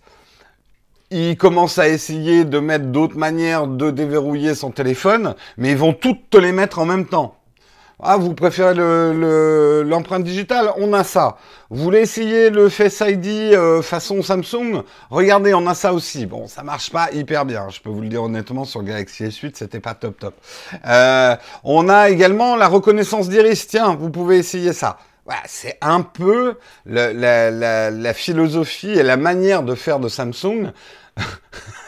il 1.12 1.38
commence 1.38 1.80
à 1.80 1.88
essayer 1.88 2.46
de 2.46 2.60
mettre 2.60 2.86
d'autres 2.86 3.18
manières 3.18 3.68
de 3.68 3.90
déverrouiller 3.90 4.54
son 4.54 4.72
téléphone, 4.72 5.36
mais 5.58 5.72
ils 5.72 5.78
vont 5.78 5.94
toutes 5.94 6.30
te 6.30 6.38
les 6.38 6.52
mettre 6.52 6.80
en 6.80 6.86
même 6.86 7.06
temps. 7.06 7.39
Ah, 8.02 8.16
vous 8.16 8.34
préférez 8.34 8.76
l'empreinte 9.84 10.24
digitale? 10.24 10.72
On 10.78 10.94
a 10.94 11.04
ça. 11.04 11.38
Vous 11.70 11.84
voulez 11.84 12.00
essayer 12.00 12.50
le 12.50 12.70
Face 12.70 13.04
ID 13.06 13.54
euh, 13.54 13.82
façon 13.82 14.22
Samsung? 14.22 14.84
Regardez, 15.10 15.54
on 15.54 15.68
a 15.68 15.76
ça 15.76 15.94
aussi. 15.94 16.26
Bon, 16.26 16.48
ça 16.48 16.64
marche 16.64 16.92
pas 16.92 17.12
hyper 17.12 17.46
bien. 17.46 17.68
Je 17.70 17.82
peux 17.82 17.90
vous 17.90 18.00
le 18.00 18.08
dire 18.08 18.24
honnêtement, 18.24 18.64
sur 18.64 18.80
le 18.80 18.86
Galaxy 18.86 19.26
S8, 19.26 19.52
c'était 19.56 19.82
pas 19.82 19.96
top 19.96 20.18
top. 20.18 20.34
Euh, 20.88 21.36
on 21.66 21.90
a 21.90 22.10
également 22.10 22.56
la 22.56 22.70
reconnaissance 22.70 23.28
d'iris. 23.28 23.68
Tiens, 23.68 23.96
vous 23.96 24.10
pouvez 24.10 24.38
essayer 24.38 24.72
ça. 24.72 24.98
c'est 25.46 25.78
un 25.82 26.02
peu 26.02 26.58
la 26.86 28.14
philosophie 28.14 28.92
et 28.92 29.04
la 29.04 29.18
manière 29.18 29.64
de 29.64 29.76
faire 29.76 30.00
de 30.00 30.08
Samsung. 30.08 30.72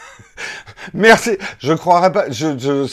Merci. 0.94 1.38
Je 1.58 1.72
croirais 1.72 2.12
pas. 2.12 2.30
Je, 2.30 2.86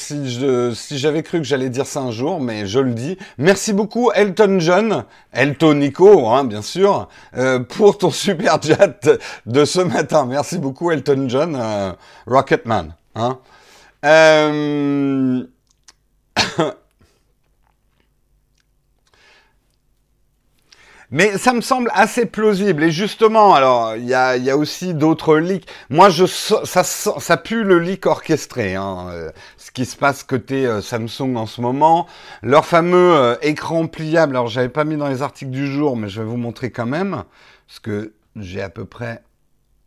si 0.73 0.97
j'avais 0.97 1.23
cru 1.23 1.39
que 1.39 1.43
j'allais 1.43 1.69
dire 1.69 1.85
ça 1.85 2.01
un 2.01 2.11
jour, 2.11 2.39
mais 2.39 2.65
je 2.65 2.79
le 2.79 2.93
dis. 2.93 3.17
Merci 3.37 3.73
beaucoup, 3.73 4.11
Elton 4.13 4.59
John, 4.59 5.05
Elton 5.33 5.75
Nico, 5.75 6.27
hein, 6.29 6.43
bien 6.43 6.61
sûr, 6.61 7.07
euh, 7.37 7.59
pour 7.59 7.97
ton 7.97 8.11
super 8.11 8.61
chat 8.61 9.09
de 9.45 9.65
ce 9.65 9.79
matin. 9.79 10.25
Merci 10.25 10.57
beaucoup, 10.57 10.91
Elton 10.91 11.25
John, 11.27 11.57
euh, 11.59 11.91
Rocketman. 12.27 12.93
Hein. 13.15 13.39
Euh... 14.05 15.43
Mais 21.11 21.39
ça 21.39 21.53
me 21.53 21.61
semble 21.61 21.89
assez 21.93 22.25
plausible. 22.27 22.83
Et 22.83 22.91
justement, 22.91 23.55
alors, 23.55 23.95
il 23.95 24.05
y 24.05 24.13
a, 24.13 24.57
aussi 24.57 24.93
d'autres 24.93 25.37
leaks. 25.37 25.67
Moi, 25.89 26.09
je, 26.09 26.25
ça, 26.25 26.83
ça 26.83 27.37
pue 27.37 27.63
le 27.63 27.79
leak 27.79 28.05
orchestré. 28.05 28.75
Hein, 28.75 29.07
euh, 29.09 29.31
ce 29.57 29.71
qui 29.71 29.85
se 29.85 29.97
passe 29.97 30.23
côté 30.23 30.67
euh, 30.67 30.81
Samsung 30.81 31.35
en 31.35 31.47
ce 31.47 31.61
moment. 31.61 32.05
Leur 32.43 32.65
fameux 32.65 33.15
euh, 33.15 33.35
écran 33.41 33.87
pliable. 33.87 34.35
Alors, 34.35 34.47
j'avais 34.47 34.69
pas 34.69 34.83
mis 34.83 34.97
dans 34.97 35.07
les 35.07 35.23
articles 35.23 35.51
du 35.51 35.65
jour, 35.65 35.97
mais 35.97 36.09
je 36.09 36.21
vais 36.21 36.27
vous 36.27 36.37
montrer 36.37 36.69
quand 36.71 36.85
même. 36.85 37.23
Parce 37.67 37.79
que 37.79 38.13
j'ai 38.35 38.61
à 38.61 38.69
peu 38.69 38.85
près 38.85 39.23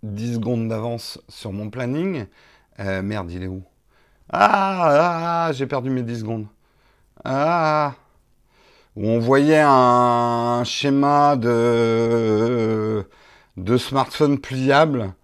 10 0.02 0.35
secondes 0.35 0.69
d'avance 0.69 1.21
sur 1.29 1.52
mon 1.52 1.71
planning. 1.71 2.26
merde, 2.79 3.31
il 3.31 3.45
est 3.45 3.49
où? 3.49 3.62
Ah, 4.33 4.88
ah, 4.88 5.47
ah, 5.47 5.52
j'ai 5.52 5.67
perdu 5.67 5.91
mes 5.91 6.02
10 6.02 6.21
secondes. 6.21 6.47
Ah, 7.25 7.95
où 8.96 9.08
on 9.08 9.18
voyait 9.18 9.62
un 9.64 10.62
schéma 10.64 11.37
de, 11.37 13.06
de 13.56 13.76
smartphone 13.76 14.38
pliable 14.38 15.14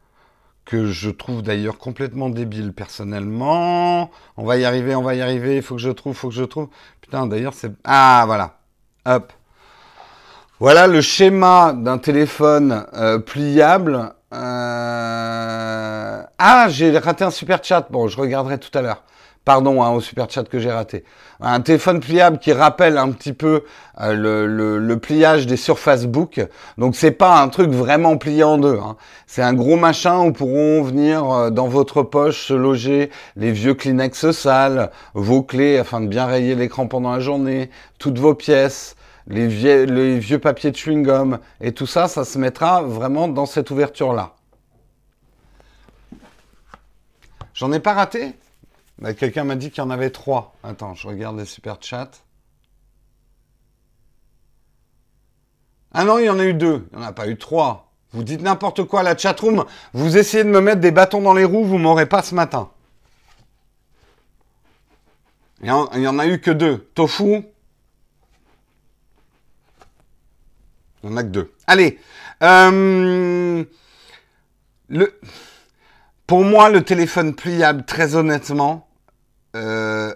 que 0.64 0.87
je 0.87 1.10
trouve 1.10 1.42
d'ailleurs 1.42 1.78
complètement 1.78 2.28
débile 2.28 2.72
personnellement. 2.72 4.10
On 4.37 4.44
va 4.44 4.58
y 4.58 4.64
arriver, 4.66 4.94
on 4.94 5.02
va 5.02 5.14
y 5.14 5.22
arriver, 5.22 5.56
il 5.56 5.62
faut 5.62 5.76
que 5.76 5.80
je 5.80 5.90
trouve, 5.90 6.14
faut 6.14 6.28
que 6.28 6.34
je 6.34 6.44
trouve. 6.44 6.68
Putain, 7.00 7.26
d'ailleurs, 7.26 7.54
c'est... 7.54 7.72
Ah, 7.84 8.25
voilà. 8.26 8.58
Hop. 9.06 9.32
Voilà 10.60 10.87
le 10.87 11.00
schéma 11.00 11.72
d'un 11.72 11.98
téléphone 11.98 12.84
euh, 12.94 13.18
pliable. 13.18 14.12
Euh, 14.34 16.22
ah, 16.38 16.66
j'ai 16.68 16.98
raté 16.98 17.25
un 17.25 17.30
super 17.30 17.64
chat. 17.64 17.87
Bon, 17.90 18.08
je 18.08 18.18
regarderai 18.20 18.58
tout 18.58 18.76
à 18.76 18.82
l'heure. 18.82 19.04
Pardon 19.49 19.83
hein, 19.83 19.93
au 19.93 20.02
super 20.02 20.28
chat 20.28 20.45
que 20.45 20.59
j'ai 20.59 20.71
raté. 20.71 21.05
Un 21.40 21.62
téléphone 21.62 22.00
pliable 22.00 22.38
qui 22.38 22.52
rappelle 22.52 22.99
un 22.99 23.11
petit 23.12 23.33
peu 23.33 23.64
euh, 23.99 24.78
le, 24.78 24.99
pliage 24.99 25.47
des 25.47 25.57
Surface 25.57 26.05
Book. 26.05 26.47
Donc 26.76 26.95
c'est 26.95 27.12
pas 27.12 27.40
un 27.40 27.49
truc 27.49 27.71
vraiment 27.71 28.19
plié 28.19 28.45
en 28.45 28.59
deux. 28.59 28.78
Hein. 28.78 28.97
C'est 29.26 29.40
un 29.40 29.55
gros 29.55 29.76
machin 29.76 30.19
où 30.19 30.33
pourront 30.33 30.83
venir 30.83 31.25
euh, 31.31 31.49
dans 31.49 31.67
votre 31.67 32.02
poche 32.02 32.49
se 32.49 32.52
loger 32.52 33.09
les 33.37 33.50
vieux 33.50 33.73
Kleenex 33.73 34.33
sales, 34.33 34.90
vos 35.14 35.43
clés 35.43 35.78
afin 35.78 36.02
de 36.02 36.09
bien 36.09 36.26
rayer 36.26 36.55
l'écran 36.55 36.87
pendant 36.87 37.12
la 37.12 37.21
journée, 37.21 37.71
toutes 37.99 38.19
vos 38.19 38.35
pièces. 38.35 38.97
Les 39.28 39.47
vieux, 39.47 39.85
les 39.85 40.19
vieux 40.19 40.40
papiers 40.40 40.73
de 40.73 40.76
chewing-gum 40.76 41.38
et 41.62 41.73
tout 41.73 41.87
ça, 41.87 42.07
ça 42.07 42.26
se 42.26 42.37
mettra 42.37 42.83
vraiment 42.83 43.28
dans 43.28 43.47
cette 43.47 43.71
ouverture-là. 43.71 44.35
J'en 47.55 47.73
ai 47.73 47.81
pas 47.81 47.95
raté? 47.95 48.35
Bah, 48.99 49.14
quelqu'un 49.14 49.45
m'a 49.45 49.57
dit 49.57 49.71
qu'il 49.71 49.83
y 49.83 49.87
en 49.87 49.90
avait 49.90 50.11
trois. 50.11 50.55
Attends, 50.62 50.95
je 50.95 51.07
regarde 51.07 51.38
les 51.38 51.45
super 51.45 51.78
chats. 51.81 52.11
Ah 55.93 56.05
non, 56.05 56.19
il 56.19 56.26
y 56.26 56.31
en 56.31 56.38
a 56.38 56.45
eu 56.45 56.55
deux. 56.55 56.87
Il 56.93 56.99
n'y 56.99 57.05
en 57.05 57.07
a 57.07 57.12
pas 57.12 57.28
eu 57.28 57.37
trois. 57.37 57.93
Vous 58.12 58.23
dites 58.23 58.40
n'importe 58.40 58.85
quoi 58.85 59.00
à 59.00 59.02
la 59.02 59.17
chatroom. 59.17 59.64
Vous 59.93 60.17
essayez 60.17 60.45
de 60.45 60.49
me 60.49 60.61
mettre 60.61 60.81
des 60.81 60.90
bâtons 60.90 61.21
dans 61.21 61.35
les 61.35 61.45
roues, 61.45 61.64
vous 61.64 61.78
m'aurez 61.78 62.07
pas 62.07 62.23
ce 62.23 62.35
matin. 62.35 62.71
Il 65.61 65.67
n'y 65.67 66.07
en, 66.07 66.19
a 66.19 66.26
eu 66.26 66.40
que 66.40 66.50
deux. 66.50 66.88
Tofu. 66.95 67.43
Il 71.02 71.11
n'y 71.11 71.14
en 71.14 71.17
a 71.17 71.23
que 71.23 71.28
deux. 71.28 71.52
Allez. 71.67 71.99
Euh, 72.43 73.64
pour 76.26 76.45
moi, 76.45 76.71
le 76.71 76.83
téléphone 76.83 77.35
pliable, 77.35 77.85
très 77.85 78.14
honnêtement, 78.14 78.88
euh, 79.57 80.14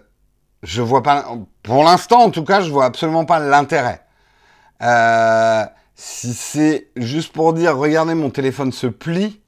je 0.62 0.82
vois 0.82 1.02
pas, 1.02 1.26
pour 1.62 1.84
l'instant 1.84 2.22
en 2.22 2.30
tout 2.30 2.44
cas, 2.44 2.60
je 2.60 2.70
vois 2.70 2.84
absolument 2.84 3.24
pas 3.24 3.38
l'intérêt. 3.38 4.04
Euh, 4.82 5.64
si 5.94 6.34
c'est 6.34 6.88
juste 6.96 7.32
pour 7.32 7.52
dire, 7.52 7.76
regardez, 7.76 8.14
mon 8.14 8.30
téléphone 8.30 8.72
se 8.72 8.86
plie, 8.86 9.40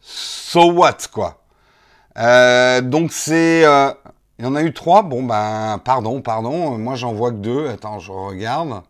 so 0.00 0.72
what, 0.72 0.98
quoi. 1.12 1.42
Euh, 2.18 2.80
donc 2.80 3.12
c'est, 3.12 3.62
il 4.40 4.44
y 4.44 4.48
en 4.48 4.54
a 4.54 4.62
eu 4.62 4.72
trois. 4.72 5.02
Bon 5.02 5.22
ben, 5.22 5.78
pardon, 5.84 6.22
pardon. 6.22 6.78
Moi, 6.78 6.94
j'en 6.94 7.12
vois 7.12 7.30
que 7.30 7.36
deux. 7.36 7.68
Attends, 7.68 7.98
je 7.98 8.10
regarde. 8.10 8.82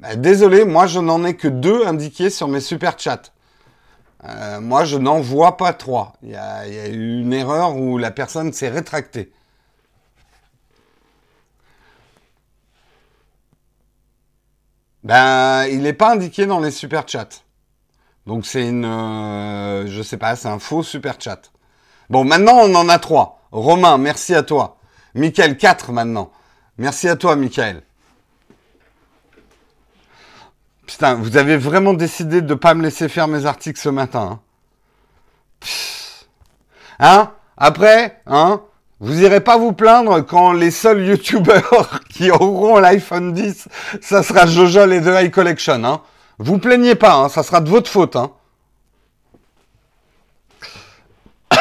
Ben, 0.00 0.20
désolé, 0.20 0.64
moi, 0.64 0.86
je 0.86 1.00
n'en 1.00 1.24
ai 1.24 1.34
que 1.36 1.48
deux 1.48 1.86
indiqués 1.86 2.30
sur 2.30 2.48
mes 2.48 2.60
super 2.60 2.98
chats. 2.98 3.32
Euh, 4.24 4.60
moi, 4.60 4.84
je 4.84 4.96
n'en 4.96 5.20
vois 5.20 5.56
pas 5.56 5.72
trois. 5.72 6.14
Il 6.22 6.30
y, 6.30 6.36
a, 6.36 6.68
eu 6.88 7.20
une 7.20 7.32
erreur 7.32 7.76
où 7.76 7.98
la 7.98 8.10
personne 8.10 8.52
s'est 8.52 8.68
rétractée. 8.68 9.32
Ben, 15.04 15.66
il 15.66 15.82
n'est 15.82 15.92
pas 15.92 16.12
indiqué 16.12 16.46
dans 16.46 16.60
les 16.60 16.70
super 16.70 17.08
chats. 17.08 17.28
Donc 18.26 18.44
c'est 18.44 18.68
une, 18.68 18.84
euh, 18.84 19.86
je 19.86 20.02
sais 20.02 20.18
pas, 20.18 20.36
c'est 20.36 20.48
un 20.48 20.58
faux 20.58 20.82
super 20.82 21.18
chat. 21.18 21.50
Bon, 22.10 22.24
maintenant 22.24 22.56
on 22.56 22.74
en 22.74 22.88
a 22.88 22.98
trois. 22.98 23.40
Romain, 23.52 23.96
merci 23.96 24.34
à 24.34 24.42
toi. 24.42 24.76
Michael, 25.14 25.56
quatre 25.56 25.92
maintenant. 25.92 26.30
Merci 26.76 27.08
à 27.08 27.16
toi, 27.16 27.36
Michael. 27.36 27.82
Putain, 30.88 31.16
vous 31.16 31.36
avez 31.36 31.58
vraiment 31.58 31.92
décidé 31.92 32.40
de 32.40 32.48
ne 32.48 32.54
pas 32.54 32.72
me 32.72 32.82
laisser 32.82 33.10
faire 33.10 33.28
mes 33.28 33.44
articles 33.44 33.78
ce 33.78 33.90
matin. 33.90 34.40
Hein, 35.60 35.68
hein? 36.98 37.32
Après, 37.58 38.22
hein? 38.26 38.62
Vous 38.98 39.20
irez 39.20 39.40
pas 39.40 39.58
vous 39.58 39.74
plaindre 39.74 40.24
quand 40.24 40.54
les 40.54 40.70
seuls 40.70 41.04
youtubeurs 41.04 42.00
qui 42.08 42.30
auront 42.30 42.78
l'iPhone 42.78 43.34
10, 43.34 43.68
ça 44.00 44.22
sera 44.22 44.46
Jojo 44.46 44.90
et 44.90 45.02
The 45.02 45.08
High 45.08 45.30
Collection, 45.30 45.84
hein. 45.84 46.00
Vous 46.38 46.56
plaignez 46.58 46.94
pas, 46.94 47.16
hein 47.16 47.28
Ça 47.28 47.42
sera 47.42 47.60
de 47.60 47.68
votre 47.68 47.90
faute, 47.90 48.16
hein. 48.16 48.32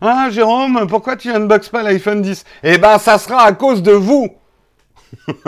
Ah, 0.00 0.30
Jérôme, 0.30 0.86
pourquoi 0.88 1.16
tu 1.16 1.30
unboxes 1.30 1.68
pas 1.68 1.82
l'iPhone 1.82 2.22
10 2.22 2.44
Eh 2.62 2.78
ben, 2.78 2.98
ça 2.98 3.18
sera 3.18 3.42
à 3.42 3.52
cause 3.52 3.82
de 3.82 3.92
vous 3.92 4.28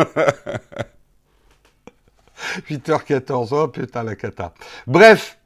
8h14, 2.68 3.48
oh 3.52 3.68
putain 3.68 4.02
la 4.02 4.16
cata. 4.16 4.52
Bref, 4.86 5.38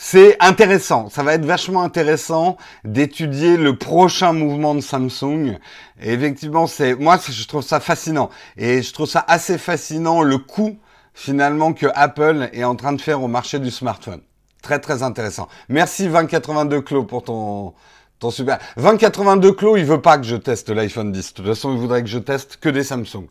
c'est 0.00 0.36
intéressant, 0.40 1.08
ça 1.10 1.24
va 1.24 1.34
être 1.34 1.44
vachement 1.44 1.82
intéressant 1.82 2.56
d'étudier 2.84 3.56
le 3.56 3.76
prochain 3.76 4.32
mouvement 4.32 4.76
de 4.76 4.80
Samsung. 4.80 5.58
Effectivement, 6.00 6.68
c'est 6.68 6.94
moi 6.94 7.18
je 7.28 7.46
trouve 7.48 7.64
ça 7.64 7.80
fascinant 7.80 8.30
et 8.56 8.82
je 8.82 8.92
trouve 8.92 9.08
ça 9.08 9.24
assez 9.26 9.58
fascinant 9.58 10.22
le 10.22 10.38
coût 10.38 10.78
finalement 11.14 11.72
que 11.72 11.86
Apple 11.96 12.48
est 12.52 12.62
en 12.62 12.76
train 12.76 12.92
de 12.92 13.00
faire 13.00 13.20
au 13.20 13.26
marché 13.26 13.58
du 13.58 13.72
smartphone. 13.72 14.20
Très 14.62 14.78
très 14.78 15.02
intéressant. 15.02 15.48
Merci 15.68 16.04
2082 16.04 16.80
Clos 16.82 17.02
pour 17.02 17.24
ton 17.24 17.74
ton 18.20 18.30
super 18.30 18.58
2082 18.76 19.52
Clos, 19.52 19.76
il 19.76 19.84
veut 19.84 20.00
pas 20.00 20.18
que 20.18 20.24
je 20.24 20.36
teste 20.36 20.70
l'iPhone 20.70 21.10
10. 21.10 21.34
De 21.34 21.34
toute 21.34 21.46
façon, 21.46 21.72
il 21.72 21.78
voudrait 21.78 22.02
que 22.02 22.08
je 22.08 22.18
teste 22.20 22.58
que 22.58 22.68
des 22.68 22.84
Samsung. 22.84 23.26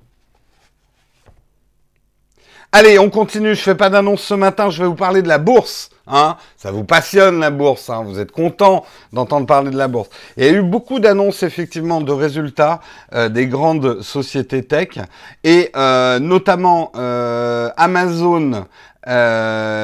Allez, 2.74 3.00
on 3.00 3.10
continue. 3.10 3.56
Je 3.56 3.62
fais 3.62 3.76
pas 3.76 3.90
d'annonce 3.90 4.22
ce 4.22 4.34
matin. 4.34 4.70
Je 4.70 4.84
vais 4.84 4.88
vous 4.88 4.96
parler 4.96 5.22
de 5.22 5.30
la 5.30 5.38
bourse. 5.38 5.90
Hein 6.06 6.36
ça 6.58 6.72
vous 6.72 6.84
passionne 6.84 7.40
la 7.40 7.50
bourse. 7.50 7.90
Hein 7.90 8.04
vous 8.06 8.20
êtes 8.20 8.32
content 8.32 8.86
d'entendre 9.14 9.48
parler 9.48 9.72
de 9.72 9.78
la 9.78 9.88
bourse. 9.88 10.10
Il 10.36 10.44
y 10.44 10.48
a 10.48 10.52
eu 10.52 10.62
beaucoup 10.62 11.00
d'annonces 11.00 11.44
effectivement 11.44 12.02
de 12.02 12.12
résultats 12.12 12.82
euh, 13.14 13.30
des 13.30 13.48
grandes 13.48 14.02
sociétés 14.02 14.64
tech 14.64 15.00
et 15.46 15.72
euh, 15.78 16.20
notamment 16.20 16.92
euh, 16.98 17.70
Amazon, 17.78 18.66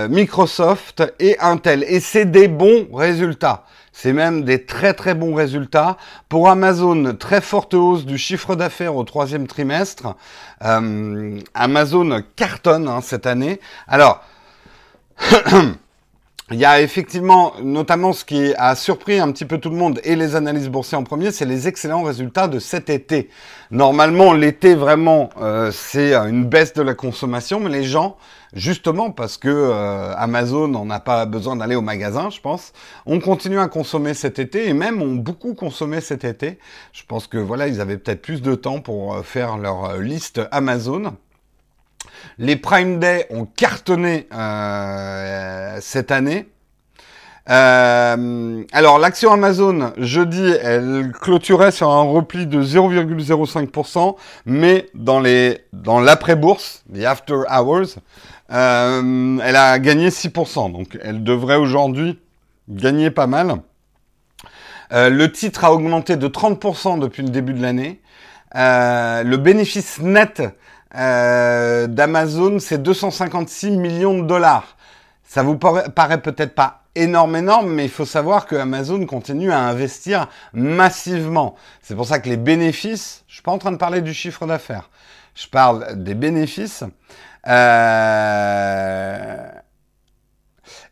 Microsoft 0.09 1.03
et 1.19 1.39
Intel. 1.39 1.85
Et 1.87 2.01
c'est 2.01 2.25
des 2.25 2.49
bons 2.49 2.87
résultats. 2.93 3.63
C'est 3.95 4.11
même 4.11 4.43
des 4.43 4.65
très 4.65 4.93
très 4.93 5.13
bons 5.13 5.35
résultats. 5.35 5.97
Pour 6.27 6.49
Amazon, 6.49 7.15
très 7.15 7.41
forte 7.41 7.75
hausse 7.75 8.05
du 8.05 8.17
chiffre 8.17 8.55
d'affaires 8.55 8.95
au 8.95 9.03
troisième 9.03 9.45
trimestre. 9.45 10.15
Euh, 10.63 11.39
Amazon 11.53 12.23
cartonne 12.35 12.87
hein, 12.87 13.01
cette 13.01 13.27
année. 13.27 13.61
Alors, 13.87 14.23
Il 16.51 16.59
y 16.59 16.65
a 16.65 16.81
effectivement, 16.81 17.53
notamment 17.63 18.11
ce 18.11 18.25
qui 18.25 18.53
a 18.57 18.75
surpris 18.75 19.17
un 19.17 19.31
petit 19.31 19.45
peu 19.45 19.59
tout 19.59 19.69
le 19.69 19.77
monde 19.77 20.01
et 20.03 20.17
les 20.17 20.35
analyses 20.35 20.67
boursières 20.67 20.99
en 20.99 21.05
premier, 21.05 21.31
c'est 21.31 21.45
les 21.45 21.69
excellents 21.69 22.03
résultats 22.03 22.49
de 22.49 22.59
cet 22.59 22.89
été. 22.89 23.29
Normalement, 23.71 24.33
l'été 24.33 24.75
vraiment, 24.75 25.29
euh, 25.41 25.71
c'est 25.71 26.13
une 26.13 26.43
baisse 26.43 26.73
de 26.73 26.81
la 26.81 26.95
consommation, 26.95 27.61
mais 27.61 27.69
les 27.69 27.85
gens, 27.85 28.17
justement 28.51 29.09
parce 29.09 29.37
que 29.37 29.47
euh, 29.47 30.13
Amazon 30.17 30.67
n'en 30.67 30.89
a 30.89 30.99
pas 30.99 31.25
besoin 31.25 31.55
d'aller 31.55 31.75
au 31.75 31.81
magasin, 31.81 32.29
je 32.29 32.41
pense, 32.41 32.73
ont 33.05 33.21
continué 33.21 33.61
à 33.61 33.69
consommer 33.69 34.13
cet 34.13 34.37
été 34.37 34.67
et 34.67 34.73
même 34.73 35.01
ont 35.01 35.15
beaucoup 35.15 35.53
consommé 35.53 36.01
cet 36.01 36.25
été. 36.25 36.59
Je 36.91 37.03
pense 37.07 37.27
que 37.27 37.37
voilà, 37.37 37.69
ils 37.69 37.79
avaient 37.79 37.97
peut-être 37.97 38.21
plus 38.21 38.41
de 38.41 38.53
temps 38.53 38.81
pour 38.81 39.15
euh, 39.15 39.23
faire 39.23 39.57
leur 39.57 39.97
liste 39.97 40.41
Amazon. 40.51 41.15
Les 42.37 42.55
Prime 42.55 42.99
Day 42.99 43.27
ont 43.29 43.45
cartonné 43.45 44.27
euh, 44.33 45.77
cette 45.81 46.11
année. 46.11 46.47
Euh, 47.49 48.63
alors 48.71 48.99
l'action 48.99 49.31
Amazon, 49.33 49.91
jeudi, 49.97 50.45
elle 50.61 51.11
clôturait 51.11 51.71
sur 51.71 51.89
un 51.89 52.03
repli 52.03 52.47
de 52.47 52.63
0,05%, 52.63 54.15
mais 54.45 54.89
dans 54.93 55.19
les 55.19 55.59
dans 55.73 55.99
l'après-bourse, 55.99 56.85
the 56.93 57.03
after 57.03 57.41
hours, 57.51 57.97
euh, 58.51 59.37
elle 59.43 59.55
a 59.57 59.77
gagné 59.79 60.09
6%. 60.09 60.71
Donc 60.71 60.97
elle 61.01 61.23
devrait 61.23 61.57
aujourd'hui 61.57 62.17
gagner 62.69 63.11
pas 63.11 63.27
mal. 63.27 63.57
le 64.91 65.27
titre 65.27 65.65
a 65.65 65.73
augmenté 65.73 66.15
de 66.15 66.27
30% 66.29 66.99
depuis 66.99 67.23
le 67.23 67.29
début 67.29 67.53
de 67.53 67.61
l'année. 67.61 67.99
le 68.55 69.35
bénéfice 69.35 69.99
net 69.99 70.41
euh, 70.95 71.87
d'Amazon, 71.87 72.59
c'est 72.59 72.81
256 72.81 73.71
millions 73.71 74.19
de 74.19 74.27
dollars. 74.27 74.77
Ça 75.23 75.43
vous 75.43 75.57
paraît 75.57 76.21
peut-être 76.21 76.53
pas 76.53 76.83
énorme, 76.95 77.35
énorme, 77.35 77.73
mais 77.73 77.85
il 77.85 77.89
faut 77.89 78.05
savoir 78.05 78.45
que 78.45 78.55
Amazon 78.55 79.05
continue 79.05 79.51
à 79.51 79.59
investir 79.59 80.29
massivement. 80.53 81.55
C'est 81.81 81.95
pour 81.95 82.05
ça 82.05 82.19
que 82.19 82.29
les 82.29 82.37
bénéfices, 82.37 83.23
je 83.27 83.35
suis 83.35 83.41
pas 83.41 83.51
en 83.51 83.57
train 83.57 83.71
de 83.71 83.77
parler 83.77 84.01
du 84.01 84.13
chiffre 84.13 84.45
d'affaires, 84.45 84.89
je 85.33 85.47
parle 85.47 86.03
des 86.03 86.13
bénéfices. 86.13 86.83
Euh, 87.47 89.47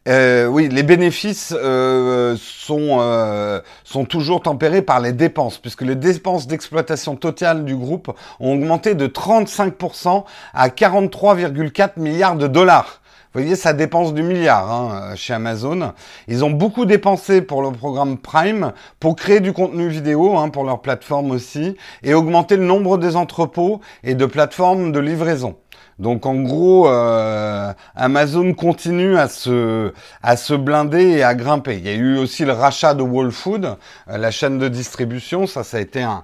euh, 0.08 0.48
oui, 0.48 0.68
les 0.68 0.82
bénéfices 0.82 1.54
euh, 1.56 2.36
sont, 2.40 2.98
euh, 3.00 3.62
sont 3.84 4.06
toujours 4.06 4.42
tempérés 4.42 4.82
par 4.82 5.00
les 5.00 5.14
dépenses, 5.14 5.60
puisque 5.60 5.84
les 5.84 5.96
dépenses 5.96 6.48
d'exploitation 6.48 7.16
totale 7.16 7.66
du 7.66 7.76
groupe 7.76 8.12
ont 8.40 8.54
augmenté 8.54 8.96
de 8.96 9.06
35% 9.06 10.24
à 10.54 10.70
43,4 10.70 11.92
milliards 12.00 12.36
de 12.36 12.48
dollars. 12.48 13.02
Vous 13.34 13.40
voyez, 13.40 13.56
ça 13.56 13.74
dépense 13.74 14.14
du 14.14 14.24
milliard 14.24 14.70
hein, 14.72 15.16
chez 15.16 15.34
Amazon. 15.34 15.94
Ils 16.28 16.44
ont 16.44 16.50
beaucoup 16.50 16.86
dépensé 16.86 17.42
pour 17.42 17.62
le 17.62 17.72
programme 17.72 18.18
Prime, 18.18 18.74
pour 19.00 19.16
créer 19.16 19.40
du 19.40 19.54
contenu 19.54 19.88
vidéo 19.88 20.36
hein, 20.36 20.50
pour 20.50 20.66
leur 20.66 20.82
plateforme 20.82 21.30
aussi, 21.30 21.78
et 22.04 22.16
augmenter 22.16 22.58
le 22.58 22.66
nombre 22.66 22.98
des 22.98 23.16
entrepôts 23.16 23.82
et 24.04 24.16
de 24.16 24.26
plateformes 24.26 24.92
de 24.92 25.00
livraison. 25.00 25.56
Donc 26.00 26.26
en 26.26 26.36
gros, 26.36 26.88
euh, 26.88 27.72
Amazon 27.96 28.54
continue 28.54 29.18
à 29.18 29.28
se, 29.28 30.56
blinder 30.56 31.04
et 31.04 31.24
à 31.24 31.36
grimper. 31.36 31.78
Il 31.78 31.86
y 31.86 31.90
a 31.90 31.94
eu 31.94 32.18
aussi 32.18 32.44
le 32.44 32.54
rachat 32.54 32.94
de 32.94 33.04
Whole 33.04 33.32
Food, 33.32 33.78
euh, 34.10 34.18
la 34.18 34.32
chaîne 34.32 34.58
de 34.58 34.68
distribution. 34.68 35.46
Ça, 35.46 35.64
ça 35.64 35.78
a 35.78 35.80
été 35.80 36.02
un, 36.02 36.24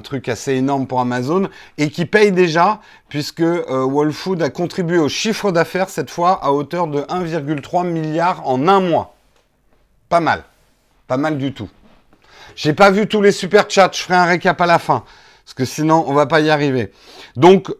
truc 0.00 0.28
assez 0.28 0.52
énorme 0.52 0.86
pour 0.86 1.00
Amazon 1.00 1.48
et 1.78 1.90
qui 1.90 2.06
paye 2.06 2.30
déjà 2.30 2.80
puisque 3.08 3.40
euh, 3.40 4.10
Food 4.12 4.42
a 4.42 4.50
contribué 4.50 4.98
au 4.98 5.08
chiffre 5.08 5.50
d'affaires 5.50 5.88
cette 5.88 6.10
fois 6.10 6.38
à 6.44 6.52
hauteur 6.52 6.86
de 6.86 7.00
1,3 7.00 7.86
milliard 7.86 8.46
en 8.46 8.68
un 8.68 8.80
mois. 8.80 9.14
Pas 10.08 10.20
mal. 10.20 10.44
Pas 11.08 11.16
mal 11.16 11.38
du 11.38 11.52
tout. 11.52 11.68
J'ai 12.54 12.72
pas 12.72 12.90
vu 12.90 13.06
tous 13.06 13.22
les 13.22 13.32
super 13.32 13.68
chats. 13.68 13.90
Je 13.92 14.02
ferai 14.02 14.14
un 14.14 14.24
récap 14.24 14.60
à 14.60 14.66
la 14.66 14.78
fin. 14.78 15.04
Parce 15.44 15.54
que 15.54 15.64
sinon, 15.64 16.04
on 16.08 16.12
va 16.12 16.26
pas 16.26 16.40
y 16.40 16.50
arriver. 16.50 16.92
Donc, 17.36 17.72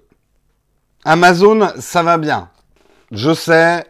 Amazon, 1.09 1.69
ça 1.79 2.03
va 2.03 2.19
bien. 2.19 2.49
Je 3.13 3.33
sais, 3.33 3.85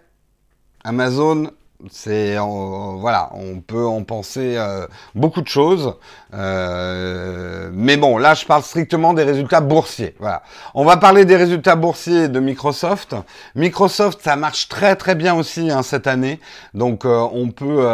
Amazon, 0.84 1.50
c'est 1.90 2.36
voilà, 2.36 3.30
on 3.32 3.62
peut 3.62 3.86
en 3.86 4.04
penser 4.04 4.56
euh, 4.58 4.86
beaucoup 5.14 5.40
de 5.40 5.48
choses, 5.48 5.94
euh, 6.34 7.70
mais 7.72 7.96
bon, 7.96 8.18
là 8.18 8.34
je 8.34 8.44
parle 8.44 8.62
strictement 8.62 9.14
des 9.14 9.22
résultats 9.22 9.62
boursiers. 9.62 10.14
Voilà, 10.18 10.42
on 10.74 10.84
va 10.84 10.98
parler 10.98 11.24
des 11.24 11.36
résultats 11.36 11.74
boursiers 11.74 12.28
de 12.28 12.38
Microsoft. 12.38 13.14
Microsoft, 13.54 14.20
ça 14.22 14.36
marche 14.36 14.68
très 14.68 14.94
très 14.94 15.14
bien 15.14 15.34
aussi 15.34 15.70
hein, 15.70 15.82
cette 15.82 16.06
année, 16.06 16.38
donc 16.74 17.06
euh, 17.06 17.26
on 17.32 17.48
peut, 17.48 17.88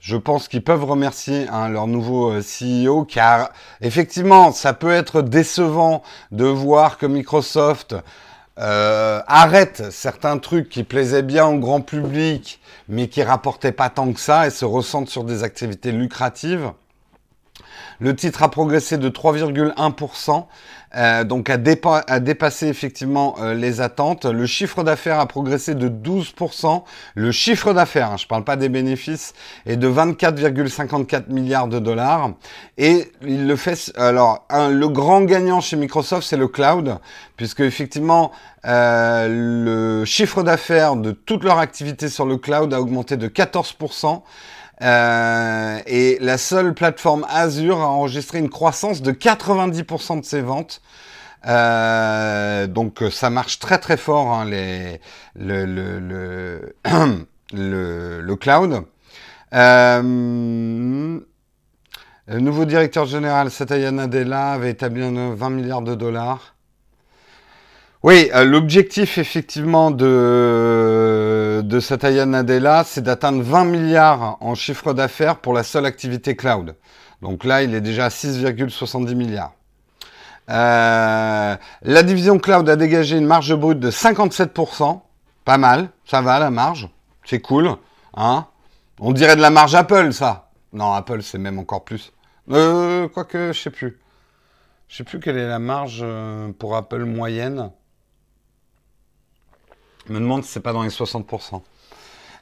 je 0.00 0.16
pense 0.16 0.48
qu'ils 0.48 0.64
peuvent 0.64 0.84
remercier 0.84 1.46
hein, 1.48 1.68
leur 1.68 1.86
nouveau 1.86 2.32
CEO, 2.40 3.04
car 3.04 3.50
effectivement, 3.80 4.50
ça 4.50 4.72
peut 4.72 4.90
être 4.92 5.22
décevant 5.22 6.02
de 6.32 6.46
voir 6.46 6.98
que 6.98 7.06
Microsoft 7.06 7.94
euh, 8.58 9.20
arrête 9.26 9.90
certains 9.90 10.38
trucs 10.38 10.68
qui 10.68 10.84
plaisaient 10.84 11.22
bien 11.22 11.46
au 11.46 11.58
grand 11.58 11.80
public, 11.80 12.60
mais 12.88 13.08
qui 13.08 13.22
rapportaient 13.22 13.72
pas 13.72 13.88
tant 13.88 14.12
que 14.12 14.20
ça 14.20 14.46
et 14.46 14.50
se 14.50 14.64
ressentent 14.64 15.08
sur 15.08 15.24
des 15.24 15.42
activités 15.42 15.92
lucratives. 15.92 16.72
Le 18.00 18.16
titre 18.16 18.42
a 18.42 18.50
progressé 18.50 18.98
de 18.98 19.08
3,1%, 19.08 20.46
euh, 20.94 21.24
donc 21.24 21.48
a, 21.48 21.56
dépassé 21.56 22.66
effectivement 22.66 23.36
euh, 23.40 23.54
les 23.54 23.80
attentes. 23.80 24.26
Le 24.26 24.44
chiffre 24.44 24.82
d'affaires 24.82 25.20
a 25.20 25.26
progressé 25.26 25.74
de 25.74 25.88
12%. 25.88 26.82
Le 27.14 27.32
chiffre 27.32 27.72
d'affaires, 27.72 28.10
hein, 28.10 28.16
je 28.18 28.24
ne 28.24 28.28
parle 28.28 28.44
pas 28.44 28.56
des 28.56 28.68
bénéfices, 28.68 29.32
est 29.64 29.76
de 29.76 29.88
24,54 29.88 31.30
milliards 31.30 31.68
de 31.68 31.78
dollars. 31.78 32.32
Et 32.76 33.10
il 33.22 33.46
le 33.46 33.56
fait. 33.56 33.92
Alors, 33.96 34.46
le 34.50 34.86
grand 34.88 35.22
gagnant 35.22 35.60
chez 35.60 35.76
Microsoft, 35.76 36.26
c'est 36.26 36.36
le 36.36 36.48
cloud, 36.48 36.98
puisque 37.36 37.60
effectivement, 37.60 38.32
euh, 38.66 39.28
le 39.28 40.04
chiffre 40.04 40.42
d'affaires 40.42 40.96
de 40.96 41.12
toute 41.12 41.42
leur 41.42 41.58
activité 41.58 42.08
sur 42.08 42.26
le 42.26 42.36
cloud 42.36 42.72
a 42.74 42.80
augmenté 42.80 43.16
de 43.16 43.28
14%. 43.28 44.22
Euh, 44.82 45.78
et 45.86 46.18
la 46.20 46.38
seule 46.38 46.74
plateforme 46.74 47.24
Azure 47.28 47.80
a 47.80 47.86
enregistré 47.88 48.38
une 48.38 48.50
croissance 48.50 49.00
de 49.00 49.12
90% 49.12 50.20
de 50.20 50.24
ses 50.24 50.42
ventes. 50.42 50.82
Euh, 51.46 52.66
donc 52.66 53.02
ça 53.10 53.28
marche 53.30 53.58
très 53.58 53.78
très 53.78 53.96
fort 53.96 54.32
hein, 54.32 54.44
les, 54.44 55.00
le, 55.34 55.64
le, 55.64 56.76
le, 57.52 58.20
le, 58.20 58.36
cloud. 58.36 58.84
Euh, 59.54 61.20
le 62.26 62.38
nouveau 62.40 62.64
directeur 62.64 63.06
général 63.06 63.50
Satya 63.50 63.90
Nadella 63.90 64.52
avait 64.52 64.70
établi 64.70 65.02
20 65.02 65.50
milliards 65.50 65.82
de 65.82 65.94
dollars. 65.94 66.51
Oui, 68.02 68.30
euh, 68.34 68.44
l'objectif 68.44 69.16
effectivement 69.18 69.92
de, 69.92 71.62
de 71.64 71.80
Satya 71.80 72.26
Nadella, 72.26 72.82
c'est 72.84 73.02
d'atteindre 73.02 73.42
20 73.42 73.64
milliards 73.64 74.38
en 74.40 74.56
chiffre 74.56 74.92
d'affaires 74.92 75.36
pour 75.36 75.52
la 75.52 75.62
seule 75.62 75.86
activité 75.86 76.34
cloud. 76.34 76.74
Donc 77.20 77.44
là, 77.44 77.62
il 77.62 77.76
est 77.76 77.80
déjà 77.80 78.06
à 78.06 78.08
6,70 78.08 79.14
milliards. 79.14 79.52
Euh, 80.50 81.56
la 81.82 82.02
division 82.02 82.40
cloud 82.40 82.68
a 82.68 82.74
dégagé 82.74 83.16
une 83.16 83.26
marge 83.26 83.54
brute 83.54 83.78
de 83.78 83.92
57%. 83.92 85.00
Pas 85.44 85.58
mal, 85.58 85.88
ça 86.04 86.20
va 86.20 86.40
la 86.40 86.50
marge. 86.50 86.88
C'est 87.24 87.40
cool. 87.40 87.70
Hein 88.16 88.46
On 88.98 89.12
dirait 89.12 89.36
de 89.36 89.40
la 89.40 89.50
marge 89.50 89.76
Apple, 89.76 90.12
ça. 90.12 90.50
Non, 90.72 90.92
Apple, 90.92 91.22
c'est 91.22 91.38
même 91.38 91.60
encore 91.60 91.84
plus. 91.84 92.12
Euh, 92.50 93.06
quoique, 93.08 93.52
je 93.52 93.60
sais 93.60 93.70
plus. 93.70 94.00
Je 94.88 94.96
sais 94.96 95.04
plus 95.04 95.20
quelle 95.20 95.38
est 95.38 95.48
la 95.48 95.60
marge 95.60 96.00
euh, 96.02 96.50
pour 96.58 96.74
Apple 96.74 97.04
moyenne. 97.04 97.70
Me 100.08 100.18
demande 100.18 100.44
si 100.44 100.52
c'est 100.52 100.60
pas 100.60 100.72
dans 100.72 100.82
les 100.82 100.88
60%. 100.88 101.62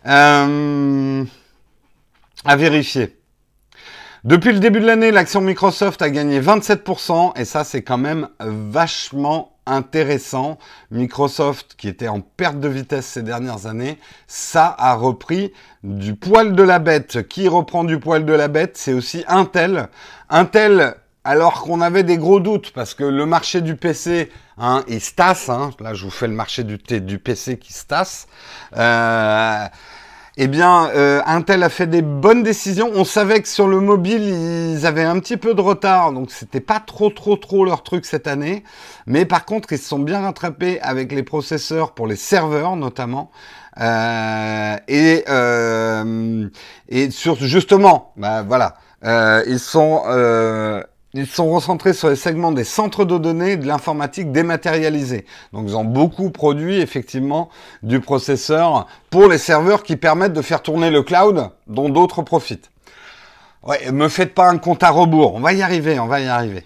Euh, 0.06 1.24
à 2.44 2.56
vérifier. 2.56 3.16
Depuis 4.24 4.52
le 4.52 4.58
début 4.58 4.80
de 4.80 4.86
l'année, 4.86 5.12
l'action 5.12 5.40
Microsoft 5.40 6.02
a 6.02 6.10
gagné 6.10 6.40
27% 6.40 7.32
et 7.38 7.44
ça 7.46 7.64
c'est 7.64 7.82
quand 7.82 7.98
même 7.98 8.28
vachement 8.38 9.56
intéressant. 9.66 10.58
Microsoft 10.90 11.74
qui 11.76 11.88
était 11.88 12.08
en 12.08 12.20
perte 12.20 12.60
de 12.60 12.68
vitesse 12.68 13.06
ces 13.06 13.22
dernières 13.22 13.66
années, 13.66 13.98
ça 14.26 14.74
a 14.78 14.94
repris 14.94 15.52
du 15.84 16.16
poil 16.16 16.54
de 16.54 16.62
la 16.62 16.78
bête. 16.78 17.28
Qui 17.28 17.48
reprend 17.48 17.84
du 17.84 17.98
poil 17.98 18.26
de 18.26 18.32
la 18.32 18.48
bête? 18.48 18.76
C'est 18.76 18.92
aussi 18.92 19.24
Intel. 19.26 19.88
Intel 20.28 20.96
alors 21.24 21.62
qu'on 21.62 21.80
avait 21.80 22.02
des 22.02 22.16
gros 22.16 22.40
doutes 22.40 22.72
parce 22.72 22.94
que 22.94 23.04
le 23.04 23.26
marché 23.26 23.60
du 23.60 23.76
PC, 23.76 24.30
hein, 24.58 24.84
il 24.88 25.00
se. 25.00 25.12
Hein. 25.50 25.70
Là, 25.80 25.94
je 25.94 26.04
vous 26.04 26.10
fais 26.10 26.26
le 26.26 26.34
marché 26.34 26.64
du, 26.64 26.78
du 26.78 27.18
PC 27.18 27.58
qui 27.58 27.72
se 27.72 27.86
tasse. 27.86 28.26
Euh, 28.76 29.66
eh 30.36 30.46
bien, 30.46 30.88
euh, 30.94 31.20
Intel 31.26 31.62
a 31.62 31.68
fait 31.68 31.86
des 31.86 32.00
bonnes 32.00 32.42
décisions. 32.42 32.90
On 32.94 33.04
savait 33.04 33.42
que 33.42 33.48
sur 33.48 33.68
le 33.68 33.80
mobile, 33.80 34.22
ils 34.22 34.86
avaient 34.86 35.04
un 35.04 35.18
petit 35.18 35.36
peu 35.36 35.52
de 35.52 35.60
retard, 35.60 36.12
donc 36.12 36.30
c'était 36.30 36.60
pas 36.60 36.80
trop, 36.80 37.10
trop, 37.10 37.36
trop 37.36 37.64
leur 37.64 37.82
truc 37.82 38.06
cette 38.06 38.26
année. 38.26 38.64
Mais 39.06 39.26
par 39.26 39.44
contre, 39.44 39.72
ils 39.72 39.78
se 39.78 39.88
sont 39.88 39.98
bien 39.98 40.20
rattrapés 40.20 40.80
avec 40.80 41.12
les 41.12 41.22
processeurs 41.22 41.92
pour 41.92 42.06
les 42.06 42.16
serveurs, 42.16 42.76
notamment. 42.76 43.30
Euh, 43.80 44.76
et, 44.88 45.24
euh, 45.28 46.48
et 46.88 47.10
sur 47.10 47.36
justement, 47.36 48.12
bah, 48.16 48.42
voilà, 48.42 48.76
ils 49.46 49.60
sont 49.60 50.04
ils 51.12 51.26
sont 51.26 51.50
recentrés 51.50 51.92
sur 51.92 52.08
les 52.08 52.16
segments 52.16 52.52
des 52.52 52.64
centres 52.64 53.04
de 53.04 53.18
données 53.18 53.52
et 53.52 53.56
de 53.56 53.66
l'informatique 53.66 54.30
dématérialisée. 54.30 55.26
Donc 55.52 55.64
ils 55.66 55.76
ont 55.76 55.84
beaucoup 55.84 56.30
produit 56.30 56.80
effectivement 56.80 57.48
du 57.82 58.00
processeur 58.00 58.86
pour 59.10 59.28
les 59.28 59.38
serveurs 59.38 59.82
qui 59.82 59.96
permettent 59.96 60.32
de 60.32 60.42
faire 60.42 60.62
tourner 60.62 60.90
le 60.90 61.02
cloud 61.02 61.50
dont 61.66 61.88
d'autres 61.88 62.22
profitent. 62.22 62.70
Ouais, 63.62 63.90
me 63.90 64.08
faites 64.08 64.34
pas 64.34 64.48
un 64.48 64.58
compte 64.58 64.82
à 64.82 64.90
rebours, 64.90 65.34
on 65.34 65.40
va 65.40 65.52
y 65.52 65.62
arriver, 65.62 65.98
on 65.98 66.06
va 66.06 66.20
y 66.20 66.26
arriver. 66.26 66.64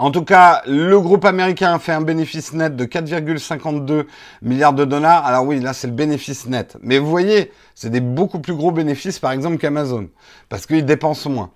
En 0.00 0.12
tout 0.12 0.22
cas, 0.22 0.62
le 0.64 1.00
groupe 1.00 1.24
américain 1.24 1.74
a 1.74 1.78
fait 1.80 1.90
un 1.90 2.02
bénéfice 2.02 2.52
net 2.52 2.76
de 2.76 2.84
4,52 2.84 4.04
milliards 4.42 4.72
de 4.72 4.84
dollars. 4.84 5.26
Alors 5.26 5.44
oui, 5.44 5.58
là 5.58 5.72
c'est 5.72 5.88
le 5.88 5.92
bénéfice 5.92 6.46
net. 6.46 6.76
Mais 6.82 6.98
vous 6.98 7.10
voyez, 7.10 7.50
c'est 7.74 7.90
des 7.90 8.00
beaucoup 8.00 8.38
plus 8.38 8.54
gros 8.54 8.70
bénéfices 8.70 9.18
par 9.18 9.32
exemple 9.32 9.58
qu'Amazon, 9.58 10.08
parce 10.48 10.66
qu'ils 10.66 10.84
dépensent 10.84 11.28
moins. 11.28 11.50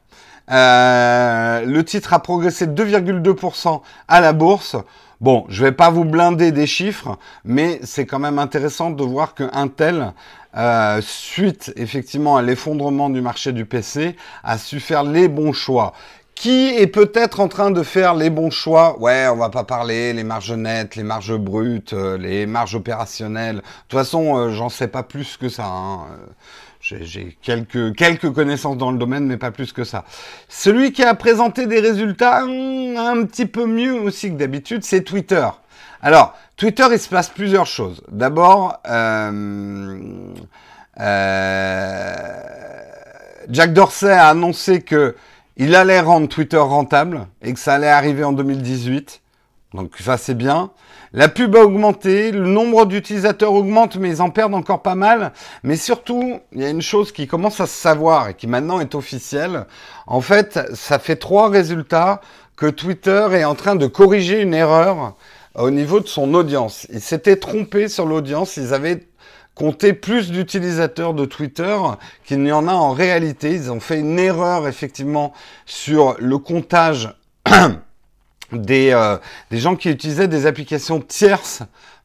Euh, 0.51 1.65
le 1.65 1.85
titre 1.85 2.13
a 2.13 2.19
progressé 2.19 2.67
2,2% 2.67 3.81
à 4.09 4.21
la 4.21 4.33
bourse. 4.33 4.77
Bon, 5.21 5.45
je 5.49 5.65
vais 5.65 5.73
pas 5.73 5.91
vous 5.91 6.05
blinder 6.05 6.51
des 6.51 6.67
chiffres, 6.67 7.17
mais 7.45 7.79
c'est 7.85 8.07
quand 8.07 8.19
même 8.19 8.41
intéressant 8.41 8.91
de 8.91 9.05
voir 9.05 9.35
que 9.35 9.45
Intel, 9.53 10.13
euh, 10.57 11.01
suite 11.01 11.73
effectivement 11.77 12.37
à 12.37 12.43
l'effondrement 12.43 13.09
du 13.09 13.21
marché 13.21 13.53
du 13.53 13.65
PC, 13.65 14.17
a 14.43 14.59
su 14.59 14.81
faire 14.81 15.05
les 15.05 15.29
bons 15.29 15.53
choix. 15.53 15.93
Qui 16.35 16.71
est 16.77 16.89
peut-être 16.89 17.39
en 17.39 17.47
train 17.47 17.71
de 17.71 17.85
faire 17.85 18.15
les 18.15 18.31
bons 18.31 18.51
choix? 18.51 18.99
Ouais, 18.99 19.29
on 19.29 19.37
va 19.37 19.49
pas 19.49 19.63
parler 19.63 20.13
les 20.13 20.25
marges 20.25 20.53
nettes, 20.53 20.97
les 20.97 21.05
marges 21.05 21.37
brutes, 21.37 21.93
euh, 21.93 22.19
les 22.19 22.47
marges 22.47 22.75
opérationnelles. 22.75 23.57
De 23.57 23.63
toute 23.89 24.01
façon, 24.01 24.51
j'en 24.51 24.71
sais 24.71 24.89
pas 24.89 25.05
plus 25.05 25.37
que 25.37 25.49
ça. 25.49 25.67
Hein. 25.67 26.07
J'ai 26.83 27.39
quelques, 27.41 27.95
quelques 27.95 28.33
connaissances 28.33 28.77
dans 28.77 28.91
le 28.91 28.99
domaine, 28.99 29.25
mais 29.25 29.37
pas 29.37 29.53
plus 29.53 29.73
que 29.73 29.85
ça. 29.85 30.05
Celui 30.49 30.93
qui 30.93 31.05
a 31.05 31.15
présenté 31.15 31.69
des 31.69 31.79
résultats 31.79 32.45
hmm, 32.45 32.97
un 32.97 33.25
petit 33.25 33.47
peu 33.47 33.67
mieux 33.67 33.95
aussi 33.95 34.31
que 34.31 34.35
d'habitude, 34.35 34.83
c'est 34.83 35.03
Twitter. 35.03 35.47
Alors, 36.03 36.37
Twitter, 36.57 36.87
il 36.91 36.99
se 36.99 37.09
passe 37.09 37.29
plusieurs 37.29 37.67
choses. 37.67 38.03
D'abord, 38.11 38.81
euh, 38.89 40.33
euh, 40.99 42.43
Jack 43.49 43.73
Dorsey 43.73 44.13
a 44.13 44.29
annoncé 44.29 44.83
que 44.83 45.15
il 45.57 45.77
allait 45.77 46.01
rendre 46.01 46.29
Twitter 46.29 46.57
rentable 46.57 47.27
et 47.43 47.53
que 47.53 47.61
ça 47.61 47.75
allait 47.75 47.89
arriver 47.89 48.25
en 48.25 48.33
2018. 48.33 49.22
Donc 49.75 49.97
ça 49.99 50.17
c'est 50.17 50.35
bien. 50.35 50.71
La 51.13 51.29
pub 51.29 51.57
a 51.57 51.61
augmenté, 51.61 52.33
le 52.33 52.47
nombre 52.47 52.87
d'utilisateurs 52.87 53.53
augmente, 53.53 53.97
mais 53.97 54.09
ils 54.11 54.23
en 54.23 54.31
perdent 54.31 54.55
encore 54.55 54.83
pas 54.83 54.95
mal. 54.95 55.33
Mais 55.63 55.77
surtout, 55.77 56.41
il 56.53 56.63
y 56.63 56.65
a 56.65 56.71
une 56.71 56.83
chose 56.83 57.13
qui 57.13 57.27
commence 57.27 57.61
à 57.61 57.67
se 57.67 57.75
savoir 57.75 58.29
et 58.29 58.35
qui 58.35 58.47
maintenant 58.47 58.81
est 58.81 58.95
officielle. 58.95 59.67
En 60.07 60.21
fait, 60.21 60.59
ça 60.75 60.99
fait 60.99 61.17
trois 61.17 61.49
résultats 61.49 62.21
que 62.57 62.67
Twitter 62.67 63.27
est 63.33 63.45
en 63.45 63.55
train 63.55 63.75
de 63.75 63.87
corriger 63.87 64.41
une 64.41 64.55
erreur 64.55 65.15
au 65.55 65.71
niveau 65.71 66.01
de 66.01 66.09
son 66.09 66.33
audience. 66.35 66.87
Ils 66.91 67.01
s'étaient 67.01 67.37
trompés 67.37 67.89
sur 67.89 68.07
l'audience, 68.07 68.57
ils 68.57 68.73
avaient 68.73 69.07
compté 69.55 69.93
plus 69.93 70.31
d'utilisateurs 70.31 71.13
de 71.13 71.25
Twitter 71.27 71.77
qu'il 72.25 72.43
n'y 72.43 72.53
en 72.53 72.69
a 72.69 72.73
en 72.73 72.93
réalité. 72.93 73.53
Ils 73.53 73.71
ont 73.71 73.81
fait 73.81 74.01
une 74.01 74.19
erreur 74.19 74.67
effectivement 74.67 75.33
sur 75.67 76.17
le 76.19 76.39
comptage 76.39 77.15
des, 78.53 78.91
euh, 78.91 79.17
des 79.51 79.59
gens 79.59 79.77
qui 79.77 79.91
utilisaient 79.91 80.29
des 80.29 80.47
applications 80.47 81.01
tierces 81.01 81.63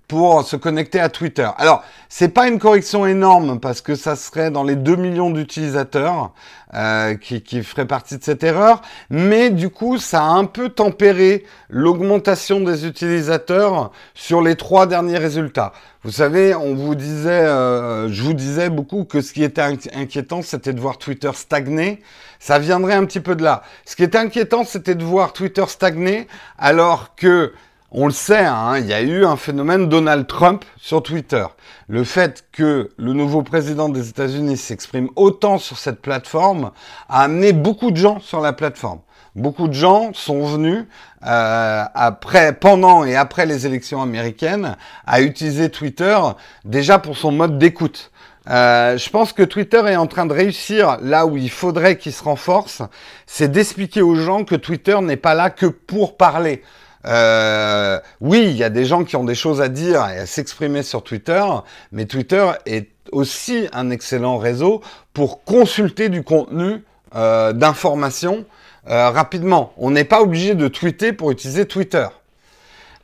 pour 0.08 0.44
se 0.44 0.56
connecter 0.56 1.00
à 1.00 1.10
Twitter. 1.10 1.50
Alors, 1.58 1.84
c'est 2.08 2.30
pas 2.30 2.48
une 2.48 2.60
correction 2.60 3.06
énorme 3.06 3.60
parce 3.60 3.82
que 3.82 3.96
ça 3.96 4.16
serait 4.16 4.52
dans 4.52 4.64
les 4.64 4.76
2 4.76 4.96
millions 4.96 5.30
d'utilisateurs 5.30 6.32
euh, 6.74 7.16
qui, 7.16 7.42
qui 7.42 7.64
feraient 7.64 7.88
partie 7.88 8.18
de 8.18 8.24
cette 8.24 8.44
erreur, 8.44 8.82
mais 9.10 9.50
du 9.50 9.70
coup, 9.70 9.98
ça 9.98 10.22
a 10.24 10.28
un 10.28 10.46
peu 10.46 10.70
tempéré 10.70 11.46
l'augmentation 11.70 12.62
des 12.62 12.86
utilisateurs 12.86 13.92
sur 14.14 14.42
les 14.42 14.56
trois 14.56 14.86
derniers 14.86 15.18
résultats. 15.18 15.74
Vous 16.04 16.12
savez, 16.12 16.56
on 16.56 16.74
vous 16.74 16.96
disait, 16.96 17.30
euh, 17.30 18.10
je 18.10 18.24
vous 18.24 18.34
disais 18.34 18.70
beaucoup 18.70 19.04
que 19.04 19.20
ce 19.20 19.34
qui 19.34 19.44
était 19.44 19.62
inquiétant, 19.94 20.42
c'était 20.42 20.72
de 20.72 20.80
voir 20.80 20.98
Twitter 20.98 21.32
stagner. 21.34 22.02
Ça 22.40 22.60
viendrait 22.60 22.94
un 22.94 23.04
petit 23.04 23.20
peu 23.20 23.36
de 23.36 23.44
là. 23.44 23.64
Ce 23.84 23.96
qui 23.98 24.04
était 24.04 24.18
inquiétant, 24.18 24.64
c'était 24.64 24.96
de 24.96 25.04
voir 25.04 25.34
Twitter 25.34 25.66
stagner 25.68 26.28
alors 26.58 27.16
que 27.16 27.52
on 27.92 28.06
le 28.06 28.12
sait, 28.12 28.46
hein, 28.46 28.80
il 28.80 28.86
y 28.86 28.94
a 28.94 29.02
eu 29.02 29.26
un 29.26 29.38
phénomène 29.38 29.88
Donald 29.88 30.28
Trump 30.28 30.66
sur 30.78 31.02
Twitter. 31.02 31.46
Le 31.88 32.04
fait 32.04 32.46
que 32.52 32.90
le 32.98 33.14
nouveau 33.14 33.44
président 33.44 33.88
des 33.88 34.10
États-Unis 34.10 34.58
s'exprime 34.58 35.10
autant 35.16 35.58
sur 35.58 35.78
cette 35.78 36.02
plateforme 36.02 36.72
a 37.08 37.24
amené 37.24 37.54
beaucoup 37.54 37.92
de 37.92 37.96
gens 37.96 38.20
sur 38.20 38.42
la 38.42 38.52
plateforme. 38.52 39.00
Beaucoup 39.36 39.70
de 39.70 39.74
gens 39.74 40.12
sont 40.14 40.46
venus 40.46 40.86
euh, 41.26 41.84
après, 41.94 42.54
pendant 42.54 43.06
et 43.06 43.16
après 43.16 43.46
les 43.46 43.66
élections 43.66 44.02
américaines 44.02 44.76
à 45.06 45.22
utiliser 45.22 45.70
Twitter 45.70 46.18
déjà 46.66 47.00
pour 47.00 47.16
son 47.16 47.32
mode 47.32 47.58
d'écoute. 47.58 48.12
Euh, 48.50 48.98
je 48.98 49.10
pense 49.10 49.32
que 49.32 49.44
Twitter 49.44 49.82
est 49.88 49.96
en 49.96 50.08
train 50.08 50.26
de 50.26 50.34
réussir 50.34 50.98
là 51.02 51.26
où 51.26 51.38
il 51.38 51.50
faudrait 51.52 51.98
qu'il 51.98 52.14
se 52.14 52.24
renforce, 52.24 52.82
c'est 53.26 53.52
d'expliquer 53.52 54.02
aux 54.02 54.16
gens 54.16 54.44
que 54.44 54.56
Twitter 54.56 55.00
n'est 55.02 55.18
pas 55.18 55.36
là 55.36 55.50
que 55.50 55.66
pour 55.66 56.18
parler. 56.18 56.64
Euh, 57.08 58.00
oui, 58.20 58.48
il 58.50 58.58
y 58.58 58.64
a 58.64 58.70
des 58.70 58.86
gens 58.86 59.04
qui 59.04 59.16
ont 59.16 59.24
des 59.24 59.36
choses 59.36 59.62
à 59.62 59.70
dire 59.70 60.08
et 60.10 60.20
à 60.20 60.26
s'exprimer 60.26 60.84
sur 60.84 61.04
Twitter, 61.04 61.44
mais 61.92 62.06
Twitter 62.06 62.52
est 62.66 62.90
aussi 63.12 63.68
un 63.72 63.90
excellent 63.90 64.38
réseau 64.38 64.82
pour 65.14 65.44
consulter 65.44 66.10
du 66.10 66.24
contenu 66.24 66.84
euh, 67.16 67.54
d'information 67.54 68.46
euh, 68.90 69.10
rapidement. 69.10 69.72
On 69.78 69.92
n'est 69.92 70.04
pas 70.04 70.22
obligé 70.22 70.56
de 70.56 70.68
tweeter 70.68 71.14
pour 71.14 71.32
utiliser 71.32 71.66
Twitter. 71.66 72.08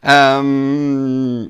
Euh, 0.06 1.46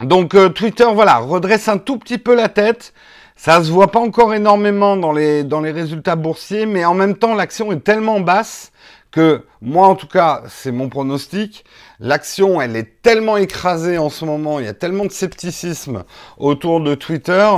donc 0.00 0.36
Twitter, 0.54 0.86
voilà, 0.92 1.18
redresse 1.18 1.68
un 1.68 1.78
tout 1.78 1.98
petit 1.98 2.18
peu 2.18 2.34
la 2.34 2.48
tête. 2.48 2.92
Ça 3.36 3.62
se 3.62 3.70
voit 3.70 3.90
pas 3.90 4.00
encore 4.00 4.34
énormément 4.34 4.96
dans 4.96 5.12
les, 5.12 5.44
dans 5.44 5.60
les 5.60 5.70
résultats 5.70 6.16
boursiers, 6.16 6.66
mais 6.66 6.84
en 6.84 6.94
même 6.94 7.16
temps, 7.16 7.34
l'action 7.34 7.72
est 7.72 7.80
tellement 7.80 8.20
basse 8.20 8.72
que 9.10 9.44
moi 9.60 9.88
en 9.88 9.96
tout 9.96 10.06
cas, 10.06 10.42
c'est 10.48 10.72
mon 10.72 10.88
pronostic, 10.88 11.64
l'action 11.98 12.60
elle 12.60 12.76
est 12.76 13.02
tellement 13.02 13.36
écrasée 13.36 13.98
en 13.98 14.08
ce 14.08 14.24
moment, 14.24 14.60
il 14.60 14.66
y 14.66 14.68
a 14.68 14.74
tellement 14.74 15.04
de 15.04 15.12
scepticisme 15.12 16.04
autour 16.38 16.80
de 16.80 16.94
Twitter 16.94 17.50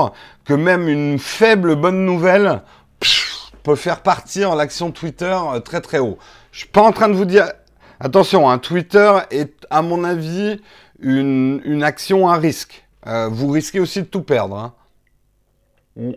que 0.44 0.54
même 0.54 0.88
une 0.88 1.18
faible 1.18 1.76
bonne 1.76 2.04
nouvelle 2.04 2.62
peut 3.62 3.76
faire 3.76 4.02
partir 4.02 4.54
l'action 4.54 4.90
Twitter 4.90 5.36
euh, 5.52 5.60
très 5.60 5.80
très 5.80 5.98
haut. 5.98 6.18
Je 6.50 6.60
suis 6.60 6.68
pas 6.68 6.82
en 6.82 6.92
train 6.92 7.08
de 7.08 7.14
vous 7.14 7.24
dire 7.24 7.52
attention, 8.00 8.48
un 8.48 8.54
hein, 8.54 8.58
Twitter 8.58 9.18
est 9.30 9.66
à 9.70 9.82
mon 9.82 10.04
avis 10.04 10.60
une, 11.00 11.60
une 11.64 11.82
action 11.82 12.28
à 12.28 12.36
risque. 12.36 12.84
Euh, 13.06 13.28
vous 13.28 13.48
risquez 13.48 13.80
aussi 13.80 14.00
de 14.00 14.06
tout 14.06 14.22
perdre. 14.22 14.56
Hein. 14.56 16.12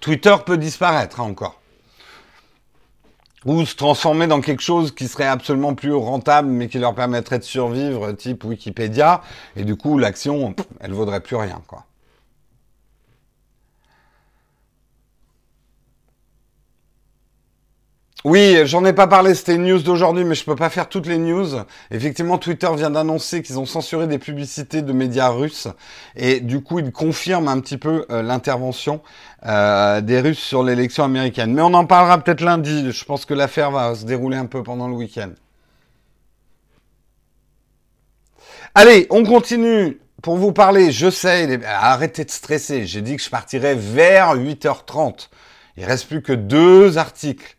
Twitter 0.00 0.34
peut 0.44 0.58
disparaître 0.58 1.20
hein, 1.20 1.24
encore 1.24 1.60
ou 3.46 3.64
se 3.64 3.76
transformer 3.76 4.26
dans 4.26 4.40
quelque 4.40 4.62
chose 4.62 4.92
qui 4.92 5.06
serait 5.06 5.28
absolument 5.28 5.74
plus 5.74 5.94
rentable, 5.94 6.48
mais 6.48 6.68
qui 6.68 6.78
leur 6.78 6.94
permettrait 6.94 7.38
de 7.38 7.44
survivre, 7.44 8.12
type 8.12 8.44
Wikipédia, 8.44 9.22
et 9.54 9.64
du 9.64 9.76
coup, 9.76 9.98
l'action, 9.98 10.54
elle 10.80 10.92
vaudrait 10.92 11.20
plus 11.20 11.36
rien, 11.36 11.62
quoi. 11.66 11.84
Oui, 18.24 18.56
j'en 18.64 18.84
ai 18.84 18.92
pas 18.92 19.06
parlé, 19.06 19.34
c'était 19.34 19.54
une 19.54 19.66
news 19.66 19.78
d'aujourd'hui, 19.78 20.24
mais 20.24 20.34
je 20.34 20.44
peux 20.44 20.56
pas 20.56 20.70
faire 20.70 20.88
toutes 20.88 21.06
les 21.06 21.18
news. 21.18 21.46
Effectivement, 21.92 22.38
Twitter 22.38 22.68
vient 22.74 22.90
d'annoncer 22.90 23.42
qu'ils 23.42 23.58
ont 23.58 23.66
censuré 23.66 24.08
des 24.08 24.18
publicités 24.18 24.82
de 24.82 24.92
médias 24.92 25.28
russes, 25.28 25.68
et 26.16 26.40
du 26.40 26.60
coup, 26.60 26.80
ils 26.80 26.90
confirment 26.90 27.48
un 27.48 27.60
petit 27.60 27.76
peu 27.76 28.04
euh, 28.10 28.22
l'intervention 28.22 29.00
euh, 29.46 30.00
des 30.00 30.18
Russes 30.20 30.40
sur 30.40 30.64
l'élection 30.64 31.04
américaine. 31.04 31.52
Mais 31.52 31.62
on 31.62 31.74
en 31.74 31.86
parlera 31.86 32.18
peut-être 32.18 32.40
lundi. 32.40 32.90
Je 32.90 33.04
pense 33.04 33.26
que 33.26 33.34
l'affaire 33.34 33.70
va 33.70 33.94
se 33.94 34.04
dérouler 34.04 34.38
un 34.38 34.46
peu 34.46 34.62
pendant 34.62 34.88
le 34.88 34.94
week-end. 34.94 35.30
Allez, 38.74 39.06
on 39.10 39.24
continue 39.24 40.00
pour 40.22 40.36
vous 40.36 40.52
parler. 40.52 40.90
Je 40.90 41.10
sais, 41.10 41.60
arrêtez 41.64 42.24
de 42.24 42.30
stresser. 42.30 42.86
J'ai 42.86 43.02
dit 43.02 43.16
que 43.16 43.22
je 43.22 43.30
partirais 43.30 43.74
vers 43.76 44.34
8h30. 44.34 45.28
Il 45.76 45.84
reste 45.84 46.08
plus 46.08 46.22
que 46.22 46.32
deux 46.32 46.98
articles. 46.98 47.55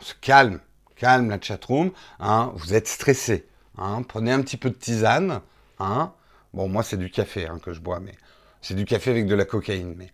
On 0.00 0.04
se 0.04 0.14
calme, 0.20 0.60
calme 0.96 1.30
la 1.30 1.40
chatroom. 1.40 1.92
Hein, 2.20 2.52
vous 2.54 2.74
êtes 2.74 2.88
stressé. 2.88 3.46
Hein, 3.76 4.02
prenez 4.02 4.32
un 4.32 4.42
petit 4.42 4.56
peu 4.56 4.70
de 4.70 4.74
tisane. 4.74 5.40
Hein. 5.78 6.12
Bon, 6.54 6.68
moi 6.68 6.82
c'est 6.82 6.96
du 6.96 7.10
café 7.10 7.46
hein, 7.46 7.58
que 7.62 7.72
je 7.72 7.80
bois, 7.80 8.00
mais 8.00 8.14
C'est 8.60 8.74
du 8.74 8.84
café 8.84 9.10
avec 9.10 9.26
de 9.26 9.34
la 9.34 9.44
cocaïne, 9.44 9.94
mais. 9.96 10.12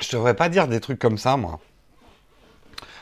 Je 0.00 0.10
devrais 0.10 0.34
pas 0.34 0.48
dire 0.48 0.68
des 0.68 0.80
trucs 0.80 0.98
comme 0.98 1.18
ça, 1.18 1.36
moi. 1.36 1.60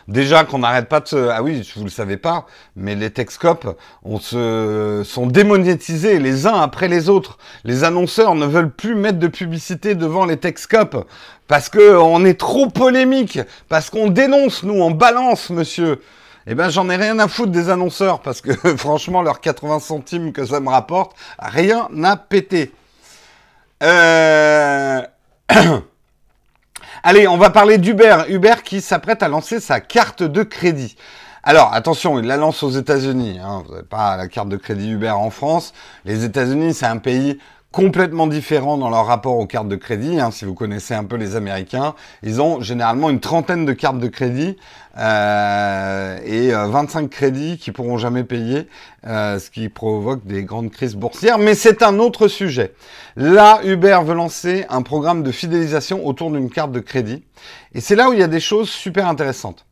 Déjà 0.09 0.45
qu'on 0.45 0.59
n'arrête 0.59 0.89
pas 0.89 1.01
de 1.01 1.09
se... 1.09 1.29
Ah 1.29 1.43
oui, 1.43 1.69
vous 1.77 1.85
le 1.85 1.91
savez 1.91 2.17
pas, 2.17 2.47
mais 2.77 2.95
les 2.95 3.11
Texcopes 3.11 3.77
on 4.03 4.19
se... 4.19 5.03
sont 5.05 5.27
démonétisés 5.27 6.19
les 6.19 6.47
uns 6.47 6.61
après 6.61 6.89
les 6.89 7.09
autres. 7.09 7.39
Les 7.65 7.85
annonceurs 7.85 8.35
ne 8.35 8.47
veulent 8.47 8.73
plus 8.73 8.95
mettre 8.95 9.19
de 9.19 9.29
publicité 9.29 9.95
devant 9.95 10.25
les 10.25 10.37
Texcopes 10.37 11.07
parce 11.47 11.69
que 11.69 11.97
on 11.97 12.25
est 12.25 12.39
trop 12.39 12.69
polémique, 12.69 13.41
parce 13.69 13.91
qu'on 13.91 14.09
dénonce, 14.09 14.63
nous, 14.63 14.81
on 14.81 14.91
balance, 14.91 15.51
monsieur. 15.51 16.01
Eh 16.47 16.55
ben, 16.55 16.71
j'en 16.71 16.89
ai 16.89 16.97
rien 16.97 17.19
à 17.19 17.29
foutre 17.29 17.53
des 17.53 17.69
annonceurs 17.69 18.21
parce 18.21 18.41
que 18.41 18.53
franchement, 18.77 19.23
leurs 19.23 19.41
80 19.41 19.81
centimes 19.81 20.33
que 20.33 20.45
ça 20.47 20.61
me 20.61 20.69
rapporte, 20.69 21.17
rien 21.39 21.89
n'a 21.93 22.17
pété. 22.17 22.73
Euh... 23.83 25.03
Allez, 27.03 27.27
on 27.27 27.39
va 27.39 27.49
parler 27.49 27.79
d'Uber. 27.79 28.25
Uber 28.29 28.57
qui 28.63 28.83
s'apprête 28.83 29.23
à 29.23 29.29
lancer 29.29 29.59
sa 29.59 29.81
carte 29.81 30.23
de 30.23 30.43
crédit. 30.43 30.97
Alors, 31.43 31.73
attention, 31.73 32.19
il 32.19 32.27
la 32.27 32.37
lance 32.37 32.63
aux 32.63 32.69
États-Unis. 32.69 33.39
Hein. 33.43 33.63
Vous 33.65 33.73
n'avez 33.73 33.87
pas 33.87 34.19
la 34.19 34.29
carte 34.29 34.51
de 34.51 34.59
crédit 34.59 34.91
Uber 34.91 35.09
en 35.09 35.31
France. 35.31 35.73
Les 36.05 36.25
États-Unis, 36.25 36.75
c'est 36.75 36.85
un 36.85 36.99
pays 36.99 37.39
complètement 37.73 38.27
différent 38.27 38.79
dans 38.79 38.91
leur 38.91 39.07
rapport 39.07 39.37
aux 39.37 39.47
cartes 39.47 39.69
de 39.69 39.77
crédit. 39.77 40.19
Hein. 40.19 40.31
Si 40.31 40.45
vous 40.45 40.55
connaissez 40.55 40.95
un 40.95 41.05
peu 41.05 41.17
les 41.17 41.37
Américains, 41.37 41.95
ils 42.23 42.41
ont 42.41 42.61
généralement 42.61 43.11
une 43.11 43.21
trentaine 43.21 43.65
de 43.65 43.73
cartes 43.73 43.99
de 43.99 44.09
crédit 44.09 44.57
euh, 44.99 46.19
et 46.25 46.51
25 46.51 47.05
euh, 47.05 47.09
crédits 47.09 47.59
qui 47.59 47.71
pourront 47.71 47.97
jamais 47.97 48.25
payer, 48.25 48.67
euh, 49.07 49.39
ce 49.39 49.51
qui 49.51 49.69
provoque 49.69 50.27
des 50.27 50.43
grandes 50.43 50.71
crises 50.71 50.97
boursières. 50.97 51.39
Mais 51.39 51.55
c'est 51.55 51.83
un 51.83 51.99
autre 52.01 52.27
sujet. 52.27 52.75
Là, 53.17 53.61
Uber 53.65 54.01
veut 54.05 54.15
lancer 54.15 54.67
un 54.69 54.83
programme 54.83 55.23
de 55.23 55.31
fidélisation 55.31 56.05
autour 56.07 56.31
d'une 56.33 56.51
carte 56.51 56.73
de 56.73 56.81
crédit. 56.81 57.23
Et 57.75 57.81
c'est 57.81 57.95
là 57.95 58.11
où 58.11 58.13
il 58.13 58.19
y 58.19 58.25
a 58.25 58.29
des 58.29 58.41
choses 58.41 58.69
super 58.69 59.07
intéressantes. 59.07 59.65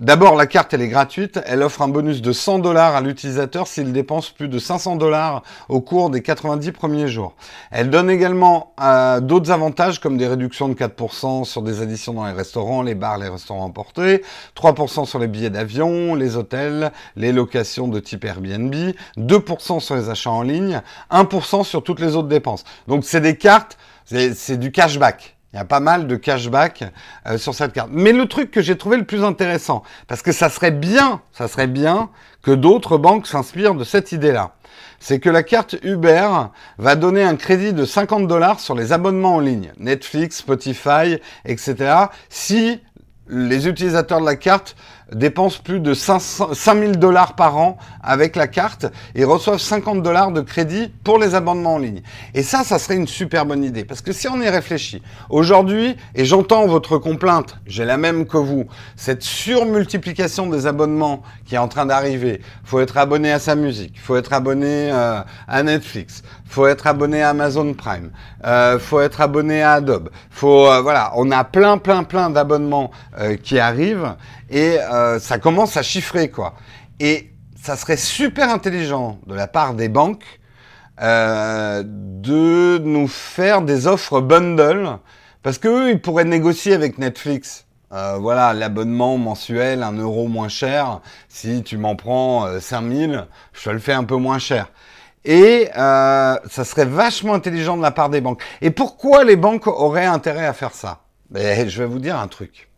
D'abord, 0.00 0.36
la 0.36 0.46
carte, 0.46 0.72
elle 0.72 0.80
est 0.80 0.88
gratuite. 0.88 1.38
Elle 1.44 1.62
offre 1.62 1.82
un 1.82 1.88
bonus 1.88 2.22
de 2.22 2.32
100 2.32 2.60
dollars 2.60 2.96
à 2.96 3.02
l'utilisateur 3.02 3.66
s'il 3.66 3.92
dépense 3.92 4.30
plus 4.30 4.48
de 4.48 4.58
500 4.58 4.96
dollars 4.96 5.42
au 5.68 5.82
cours 5.82 6.08
des 6.08 6.22
90 6.22 6.72
premiers 6.72 7.08
jours. 7.08 7.34
Elle 7.70 7.90
donne 7.90 8.08
également 8.08 8.72
euh, 8.80 9.20
d'autres 9.20 9.50
avantages 9.50 10.00
comme 10.00 10.16
des 10.16 10.26
réductions 10.26 10.70
de 10.70 10.74
4% 10.74 11.44
sur 11.44 11.60
des 11.60 11.82
additions 11.82 12.14
dans 12.14 12.24
les 12.24 12.32
restaurants, 12.32 12.82
les 12.82 12.94
bars, 12.94 13.18
les 13.18 13.28
restaurants 13.28 13.64
emportés, 13.64 14.22
3% 14.56 15.04
sur 15.04 15.18
les 15.18 15.28
billets 15.28 15.50
d'avion, 15.50 16.14
les 16.14 16.36
hôtels, 16.36 16.90
les 17.16 17.32
locations 17.32 17.86
de 17.86 18.00
type 18.00 18.24
Airbnb, 18.24 18.74
2% 19.18 19.80
sur 19.80 19.94
les 19.94 20.08
achats 20.08 20.30
en 20.30 20.42
ligne, 20.42 20.80
1% 21.10 21.64
sur 21.64 21.84
toutes 21.84 22.00
les 22.00 22.16
autres 22.16 22.28
dépenses. 22.28 22.64
Donc 22.88 23.04
c'est 23.04 23.20
des 23.20 23.36
cartes, 23.36 23.76
c'est 24.06 24.56
du 24.56 24.72
cashback. 24.72 25.36
Il 25.52 25.56
y 25.56 25.58
a 25.58 25.64
pas 25.64 25.80
mal 25.80 26.06
de 26.06 26.16
cashback 26.16 26.84
euh, 27.26 27.36
sur 27.36 27.54
cette 27.54 27.72
carte. 27.72 27.90
Mais 27.92 28.12
le 28.12 28.26
truc 28.26 28.50
que 28.50 28.62
j'ai 28.62 28.76
trouvé 28.78 28.96
le 28.96 29.04
plus 29.04 29.22
intéressant, 29.22 29.82
parce 30.08 30.22
que 30.22 30.32
ça 30.32 30.48
serait 30.48 30.70
bien, 30.70 31.20
ça 31.32 31.46
serait 31.46 31.66
bien 31.66 32.10
que 32.42 32.52
d'autres 32.52 32.96
banques 32.96 33.26
s'inspirent 33.26 33.74
de 33.74 33.84
cette 33.84 34.12
idée-là, 34.12 34.52
c'est 34.98 35.20
que 35.20 35.28
la 35.28 35.42
carte 35.42 35.76
Uber 35.82 36.28
va 36.78 36.96
donner 36.96 37.22
un 37.22 37.36
crédit 37.36 37.72
de 37.72 37.84
50 37.84 38.26
dollars 38.26 38.60
sur 38.60 38.74
les 38.74 38.92
abonnements 38.92 39.36
en 39.36 39.40
ligne, 39.40 39.72
Netflix, 39.78 40.38
Spotify, 40.38 41.18
etc. 41.44 42.06
Si 42.30 42.80
les 43.28 43.68
utilisateurs 43.68 44.20
de 44.20 44.26
la 44.26 44.36
carte 44.36 44.76
dépensent 45.14 45.60
plus 45.62 45.80
de 45.80 45.94
5000 45.94 46.98
dollars 46.98 47.34
par 47.34 47.56
an 47.56 47.76
avec 48.02 48.36
la 48.36 48.48
carte 48.48 48.86
et 49.14 49.24
reçoivent 49.24 49.60
50 49.60 50.02
dollars 50.02 50.32
de 50.32 50.40
crédit 50.40 50.90
pour 51.04 51.18
les 51.18 51.34
abonnements 51.34 51.74
en 51.74 51.78
ligne. 51.78 52.02
Et 52.34 52.42
ça, 52.42 52.64
ça 52.64 52.78
serait 52.78 52.96
une 52.96 53.06
super 53.06 53.46
bonne 53.46 53.64
idée. 53.64 53.84
Parce 53.84 54.00
que 54.00 54.12
si 54.12 54.28
on 54.28 54.40
y 54.40 54.48
réfléchit, 54.48 55.02
aujourd'hui, 55.30 55.96
et 56.14 56.24
j'entends 56.24 56.66
votre 56.66 56.98
complainte, 56.98 57.56
j'ai 57.66 57.84
la 57.84 57.96
même 57.96 58.26
que 58.26 58.36
vous, 58.36 58.66
cette 58.96 59.22
surmultiplication 59.22 60.46
des 60.48 60.66
abonnements 60.66 61.22
qui 61.46 61.54
est 61.54 61.58
en 61.58 61.68
train 61.68 61.86
d'arriver, 61.86 62.40
faut 62.64 62.80
être 62.80 62.96
abonné 62.96 63.32
à 63.32 63.38
sa 63.38 63.54
musique, 63.54 64.00
faut 64.00 64.16
être 64.16 64.32
abonné 64.32 64.90
euh, 64.92 65.20
à 65.48 65.62
Netflix, 65.62 66.22
faut 66.52 66.66
être 66.66 66.86
abonné 66.86 67.22
à 67.22 67.30
Amazon 67.30 67.72
Prime, 67.72 68.10
euh, 68.44 68.78
faut 68.78 69.00
être 69.00 69.22
abonné 69.22 69.62
à 69.62 69.72
Adobe, 69.72 70.10
faut 70.30 70.66
euh, 70.66 70.82
voilà, 70.82 71.12
on 71.16 71.30
a 71.30 71.44
plein 71.44 71.78
plein 71.78 72.04
plein 72.04 72.28
d'abonnements 72.28 72.90
euh, 73.18 73.36
qui 73.36 73.58
arrivent 73.58 74.16
et 74.50 74.78
euh, 74.78 75.18
ça 75.18 75.38
commence 75.38 75.76
à 75.78 75.82
chiffrer 75.82 76.30
quoi. 76.30 76.54
Et 77.00 77.30
ça 77.60 77.76
serait 77.76 77.96
super 77.96 78.50
intelligent 78.50 79.18
de 79.26 79.34
la 79.34 79.46
part 79.46 79.72
des 79.72 79.88
banques 79.88 80.24
euh, 81.00 81.82
de 81.86 82.78
nous 82.84 83.08
faire 83.08 83.62
des 83.62 83.86
offres 83.86 84.20
bundle 84.20 84.98
parce 85.42 85.58
qu'eux, 85.58 85.90
ils 85.90 86.00
pourraient 86.00 86.24
négocier 86.24 86.74
avec 86.74 86.98
Netflix. 86.98 87.66
Euh, 87.92 88.16
voilà, 88.18 88.52
l'abonnement 88.52 89.18
mensuel, 89.18 89.82
un 89.82 89.92
euro 89.92 90.28
moins 90.28 90.48
cher. 90.48 91.00
Si 91.28 91.62
tu 91.62 91.78
m'en 91.78 91.96
prends 91.96 92.46
5000, 92.60 93.26
je 93.52 93.64
te 93.64 93.70
le 93.70 93.78
fais 93.80 93.92
un 93.92 94.04
peu 94.04 94.16
moins 94.16 94.38
cher. 94.38 94.68
Et 95.24 95.68
ça 95.74 96.64
serait 96.64 96.84
vachement 96.84 97.34
intelligent 97.34 97.76
de 97.76 97.82
la 97.82 97.90
part 97.90 98.10
des 98.10 98.20
banques. 98.20 98.42
Et 98.60 98.70
pourquoi 98.70 99.24
les 99.24 99.36
banques 99.36 99.66
auraient 99.66 100.06
intérêt 100.06 100.46
à 100.46 100.52
faire 100.52 100.74
ça? 100.74 101.00
Ben, 101.30 101.68
Je 101.68 101.82
vais 101.82 101.88
vous 101.88 101.98
dire 101.98 102.18
un 102.18 102.28
truc. 102.28 102.68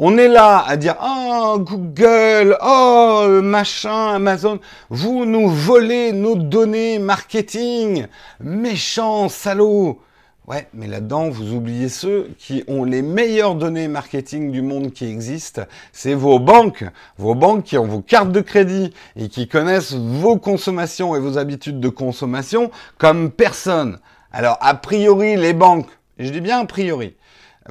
On 0.00 0.16
est 0.16 0.28
là 0.28 0.64
à 0.64 0.76
dire 0.76 0.94
oh 1.02 1.58
Google, 1.58 2.56
oh 2.62 3.40
machin, 3.42 4.14
Amazon, 4.14 4.60
vous 4.90 5.24
nous 5.24 5.48
volez 5.48 6.12
nos 6.12 6.36
données 6.36 7.00
marketing, 7.00 8.06
méchants 8.38 9.28
salauds. 9.28 10.00
Ouais, 10.48 10.66
mais 10.72 10.86
là-dedans, 10.86 11.28
vous 11.28 11.52
oubliez 11.52 11.90
ceux 11.90 12.30
qui 12.38 12.64
ont 12.68 12.82
les 12.82 13.02
meilleures 13.02 13.54
données 13.54 13.86
marketing 13.86 14.50
du 14.50 14.62
monde 14.62 14.94
qui 14.94 15.04
existent. 15.04 15.60
C'est 15.92 16.14
vos 16.14 16.38
banques. 16.38 16.86
Vos 17.18 17.34
banques 17.34 17.64
qui 17.64 17.76
ont 17.76 17.86
vos 17.86 18.00
cartes 18.00 18.32
de 18.32 18.40
crédit 18.40 18.94
et 19.14 19.28
qui 19.28 19.46
connaissent 19.46 19.92
vos 19.92 20.38
consommations 20.38 21.14
et 21.14 21.20
vos 21.20 21.36
habitudes 21.36 21.80
de 21.80 21.90
consommation 21.90 22.70
comme 22.96 23.30
personne. 23.30 23.98
Alors, 24.32 24.56
a 24.62 24.72
priori, 24.72 25.36
les 25.36 25.52
banques, 25.52 25.90
et 26.18 26.24
je 26.24 26.32
dis 26.32 26.40
bien 26.40 26.60
a 26.60 26.64
priori, 26.64 27.14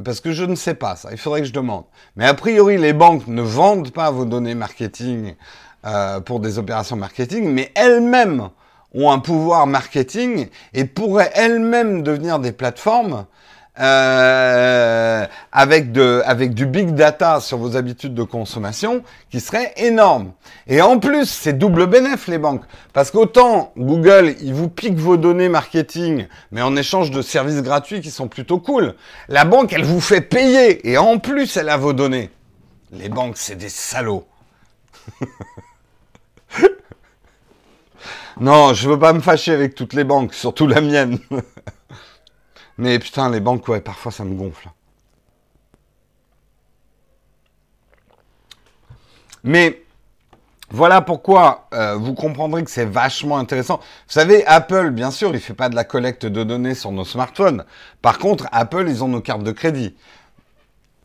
parce 0.05 0.19
que 0.19 0.31
je 0.31 0.43
ne 0.43 0.53
sais 0.53 0.75
pas 0.75 0.95
ça, 0.95 1.09
il 1.11 1.17
faudrait 1.17 1.41
que 1.41 1.47
je 1.47 1.53
demande. 1.53 1.85
Mais 2.15 2.27
a 2.27 2.35
priori, 2.35 2.77
les 2.77 2.93
banques 2.93 3.25
ne 3.25 3.41
vendent 3.41 3.89
pas 3.89 4.11
vos 4.11 4.25
données 4.25 4.53
marketing 4.53 5.33
euh, 5.83 6.19
pour 6.19 6.39
des 6.39 6.59
opérations 6.59 6.95
marketing, 6.95 7.51
mais 7.51 7.71
elles-mêmes 7.73 8.51
ont 8.93 9.11
un 9.11 9.19
pouvoir 9.19 9.67
marketing 9.67 10.47
et 10.73 10.85
pourraient 10.85 11.31
elles-mêmes 11.35 12.03
devenir 12.03 12.39
des 12.39 12.51
plateformes 12.51 13.25
euh, 13.79 15.27
avec, 15.51 15.91
de, 15.91 16.23
avec 16.25 16.55
du 16.55 16.65
big 16.65 16.95
data 16.95 17.39
sur 17.39 17.59
vos 17.59 17.77
habitudes 17.77 18.15
de 18.15 18.23
consommation 18.23 19.03
qui 19.29 19.39
serait 19.39 19.71
énorme. 19.77 20.31
Et 20.65 20.81
en 20.81 20.97
plus, 20.97 21.29
c'est 21.29 21.53
double 21.53 21.85
bénéf 21.85 22.27
les 22.27 22.39
banques. 22.39 22.63
Parce 22.93 23.11
qu'autant 23.11 23.73
Google, 23.77 24.33
il 24.41 24.55
vous 24.55 24.67
pique 24.67 24.95
vos 24.97 25.15
données 25.15 25.47
marketing, 25.47 26.25
mais 26.51 26.63
en 26.63 26.75
échange 26.75 27.11
de 27.11 27.21
services 27.21 27.61
gratuits 27.61 28.01
qui 28.01 28.09
sont 28.09 28.27
plutôt 28.27 28.57
cool. 28.57 28.95
La 29.29 29.45
banque, 29.45 29.71
elle 29.73 29.85
vous 29.85 30.01
fait 30.01 30.21
payer 30.21 30.89
et 30.89 30.97
en 30.97 31.19
plus, 31.19 31.55
elle 31.55 31.69
a 31.69 31.77
vos 31.77 31.93
données. 31.93 32.31
Les 32.91 33.09
banques, 33.09 33.37
c'est 33.37 33.57
des 33.57 33.69
salauds. 33.69 34.25
non, 38.39 38.73
je 38.73 38.89
veux 38.89 38.99
pas 38.99 39.13
me 39.13 39.19
fâcher 39.19 39.53
avec 39.53 39.75
toutes 39.75 39.93
les 39.93 40.03
banques, 40.03 40.33
surtout 40.33 40.67
la 40.67 40.81
mienne. 40.81 41.19
Mais 42.77 42.99
putain, 42.99 43.29
les 43.29 43.39
banques, 43.39 43.67
ouais, 43.67 43.81
parfois 43.81 44.11
ça 44.11 44.23
me 44.23 44.35
gonfle. 44.35 44.69
Mais 49.43 49.83
voilà 50.69 51.01
pourquoi 51.01 51.67
euh, 51.73 51.95
vous 51.95 52.13
comprendrez 52.13 52.63
que 52.63 52.69
c'est 52.69 52.85
vachement 52.85 53.37
intéressant. 53.37 53.77
Vous 53.77 54.13
savez, 54.13 54.45
Apple, 54.45 54.89
bien 54.89 55.11
sûr, 55.11 55.33
il 55.33 55.39
fait 55.39 55.53
pas 55.53 55.69
de 55.69 55.75
la 55.75 55.85
collecte 55.85 56.25
de 56.25 56.43
données 56.43 56.75
sur 56.75 56.91
nos 56.91 57.05
smartphones. 57.05 57.63
Par 58.01 58.19
contre, 58.19 58.47
Apple, 58.51 58.85
ils 58.87 59.03
ont 59.03 59.07
nos 59.07 59.21
cartes 59.21 59.43
de 59.43 59.51
crédit. 59.53 59.95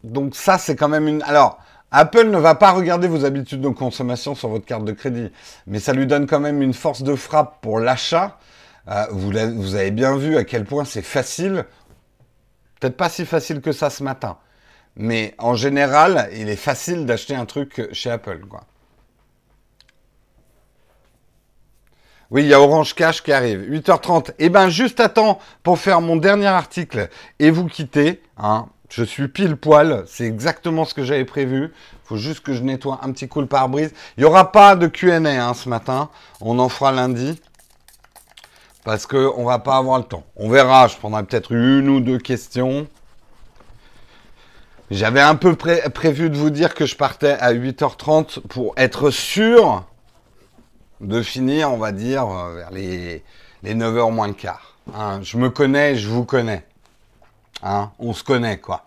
Donc 0.02 0.34
ça, 0.34 0.58
c'est 0.58 0.74
quand 0.74 0.88
même 0.88 1.06
une... 1.06 1.22
Alors, 1.22 1.60
Apple 1.92 2.30
ne 2.30 2.38
va 2.38 2.54
pas 2.54 2.72
regarder 2.72 3.06
vos 3.06 3.24
habitudes 3.24 3.60
de 3.60 3.68
consommation 3.68 4.34
sur 4.34 4.48
votre 4.48 4.64
carte 4.64 4.84
de 4.84 4.92
crédit, 4.92 5.30
mais 5.66 5.78
ça 5.78 5.92
lui 5.92 6.06
donne 6.06 6.26
quand 6.26 6.40
même 6.40 6.62
une 6.62 6.74
force 6.74 7.02
de 7.02 7.14
frappe 7.14 7.60
pour 7.60 7.78
l'achat 7.78 8.38
ah, 8.86 9.06
vous, 9.10 9.74
avez 9.76 9.90
bien 9.90 10.16
vu 10.16 10.36
à 10.36 10.44
quel 10.44 10.64
point 10.64 10.84
c'est 10.84 11.02
facile. 11.02 11.64
Peut-être 12.80 12.96
pas 12.96 13.08
si 13.08 13.24
facile 13.24 13.60
que 13.60 13.72
ça 13.72 13.90
ce 13.90 14.02
matin. 14.02 14.38
Mais 14.96 15.34
en 15.38 15.54
général, 15.54 16.28
il 16.34 16.48
est 16.48 16.56
facile 16.56 17.06
d'acheter 17.06 17.34
un 17.34 17.46
truc 17.46 17.88
chez 17.92 18.10
Apple. 18.10 18.40
Oui, 22.30 22.42
il 22.42 22.48
y 22.48 22.54
a 22.54 22.60
Orange 22.60 22.94
Cash 22.94 23.22
qui 23.22 23.32
arrive. 23.32 23.70
8h30. 23.70 24.32
Eh 24.38 24.48
ben, 24.48 24.68
juste 24.68 25.00
à 25.00 25.08
temps 25.08 25.38
pour 25.62 25.78
faire 25.78 26.00
mon 26.00 26.16
dernier 26.16 26.46
article 26.46 27.08
et 27.38 27.50
vous 27.50 27.66
quitter. 27.66 28.22
Hein. 28.36 28.66
Je 28.92 29.04
suis 29.04 29.26
pile 29.26 29.56
poil. 29.56 30.04
C'est 30.06 30.26
exactement 30.26 30.84
ce 30.84 30.92
que 30.92 31.02
j'avais 31.02 31.24
prévu. 31.24 31.72
Faut 32.04 32.18
juste 32.18 32.40
que 32.40 32.52
je 32.52 32.62
nettoie 32.62 33.00
un 33.02 33.10
petit 33.12 33.26
coup 33.26 33.40
le 33.40 33.46
pare-brise. 33.46 33.90
Il 34.18 34.20
n'y 34.20 34.26
aura 34.26 34.52
pas 34.52 34.76
de 34.76 34.86
Q&A 34.86 35.16
hein, 35.16 35.54
ce 35.54 35.70
matin. 35.70 36.10
On 36.42 36.58
en 36.58 36.68
fera 36.68 36.92
lundi 36.92 37.40
parce 38.84 39.06
qu'on 39.06 39.44
va 39.44 39.58
pas 39.60 39.78
avoir 39.78 39.96
le 39.96 40.04
temps. 40.04 40.24
On 40.36 40.50
verra, 40.50 40.88
je 40.88 40.96
prendrai 40.96 41.24
peut-être 41.24 41.52
une 41.52 41.88
ou 41.88 42.00
deux 42.00 42.18
questions. 42.18 42.86
J'avais 44.90 45.22
un 45.22 45.36
peu 45.36 45.56
prévu 45.56 46.28
de 46.28 46.36
vous 46.36 46.50
dire 46.50 46.74
que 46.74 46.84
je 46.84 46.94
partais 46.94 47.32
à 47.40 47.54
8h30 47.54 48.40
pour 48.40 48.74
être 48.76 49.08
sûr 49.08 49.86
de 51.00 51.22
finir, 51.22 51.72
on 51.72 51.78
va 51.78 51.92
dire, 51.92 52.28
euh, 52.28 52.56
vers 52.56 52.70
les, 52.70 53.24
les 53.62 53.74
9h 53.74 54.12
moins 54.12 54.28
le 54.28 54.34
quart. 54.34 54.76
Hein. 54.94 55.20
je 55.22 55.38
me 55.38 55.48
connais, 55.48 55.96
je 55.96 56.08
vous 56.10 56.26
connais. 56.26 56.66
Hein, 57.62 57.90
on 57.98 58.12
se 58.12 58.24
connaît, 58.24 58.58
quoi. 58.58 58.86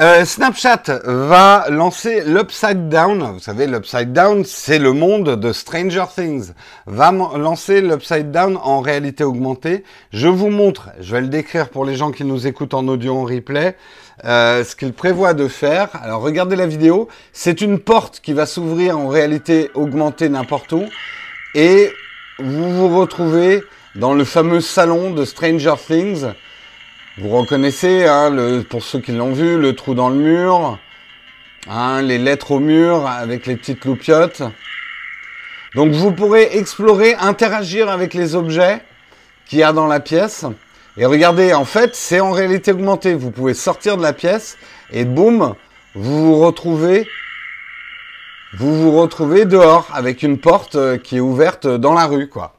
Euh, 0.00 0.24
Snapchat 0.24 0.82
va 1.04 1.66
lancer 1.70 2.24
l'Upside 2.24 2.88
Down. 2.88 3.30
Vous 3.32 3.38
savez, 3.38 3.68
l'Upside 3.68 4.12
Down, 4.12 4.44
c'est 4.44 4.80
le 4.80 4.92
monde 4.92 5.38
de 5.38 5.52
Stranger 5.52 6.06
Things. 6.12 6.50
Va 6.86 7.12
lancer 7.12 7.80
l'Upside 7.80 8.32
Down 8.32 8.58
en 8.60 8.80
réalité 8.80 9.22
augmentée. 9.22 9.84
Je 10.12 10.26
vous 10.26 10.50
montre, 10.50 10.88
je 10.98 11.12
vais 11.12 11.20
le 11.20 11.28
décrire 11.28 11.68
pour 11.68 11.84
les 11.84 11.94
gens 11.94 12.10
qui 12.10 12.24
nous 12.24 12.48
écoutent 12.48 12.74
en 12.74 12.88
audio 12.88 13.16
en 13.16 13.22
replay, 13.22 13.76
euh, 14.24 14.64
ce 14.64 14.74
qu'il 14.74 14.92
prévoit 14.94 15.32
de 15.32 15.46
faire. 15.46 15.90
Alors 16.02 16.22
regardez 16.22 16.56
la 16.56 16.66
vidéo. 16.66 17.06
C'est 17.32 17.60
une 17.60 17.78
porte 17.78 18.18
qui 18.18 18.32
va 18.32 18.46
s'ouvrir 18.46 18.98
en 18.98 19.06
réalité 19.06 19.70
augmentée 19.74 20.28
n'importe 20.28 20.72
où. 20.72 20.82
Et 21.54 21.92
vous 22.40 22.88
vous 22.88 22.98
retrouvez 22.98 23.62
dans 23.94 24.12
le 24.12 24.24
fameux 24.24 24.60
salon 24.60 25.12
de 25.12 25.24
Stranger 25.24 25.74
Things 25.86 26.26
vous 27.16 27.28
reconnaissez, 27.28 28.06
hein, 28.06 28.30
le, 28.30 28.62
pour 28.62 28.82
ceux 28.82 28.98
qui 28.98 29.12
l'ont 29.12 29.32
vu, 29.32 29.56
le 29.56 29.76
trou 29.76 29.94
dans 29.94 30.08
le 30.08 30.16
mur, 30.16 30.78
hein, 31.68 32.02
les 32.02 32.18
lettres 32.18 32.50
au 32.50 32.58
mur 32.58 33.06
avec 33.06 33.46
les 33.46 33.54
petites 33.54 33.84
loupiottes. 33.84 34.42
Donc 35.76 35.92
vous 35.92 36.10
pourrez 36.10 36.56
explorer, 36.56 37.14
interagir 37.14 37.88
avec 37.88 38.14
les 38.14 38.34
objets 38.34 38.82
qu'il 39.46 39.60
y 39.60 39.62
a 39.62 39.72
dans 39.72 39.86
la 39.86 40.00
pièce. 40.00 40.44
Et 40.96 41.06
regardez, 41.06 41.54
en 41.54 41.64
fait, 41.64 41.94
c'est 41.94 42.18
en 42.18 42.32
réalité 42.32 42.72
augmenté. 42.72 43.14
Vous 43.14 43.30
pouvez 43.30 43.54
sortir 43.54 43.96
de 43.96 44.02
la 44.02 44.12
pièce 44.12 44.56
et 44.92 45.04
boum, 45.04 45.54
vous 45.94 46.24
vous 46.24 46.38
retrouvez, 46.40 47.08
vous 48.56 48.74
vous 48.82 49.00
retrouvez 49.00 49.44
dehors 49.44 49.88
avec 49.94 50.24
une 50.24 50.38
porte 50.38 50.74
euh, 50.74 50.98
qui 50.98 51.18
est 51.18 51.20
ouverte 51.20 51.68
dans 51.68 51.94
la 51.94 52.06
rue, 52.06 52.28
quoi. 52.28 52.54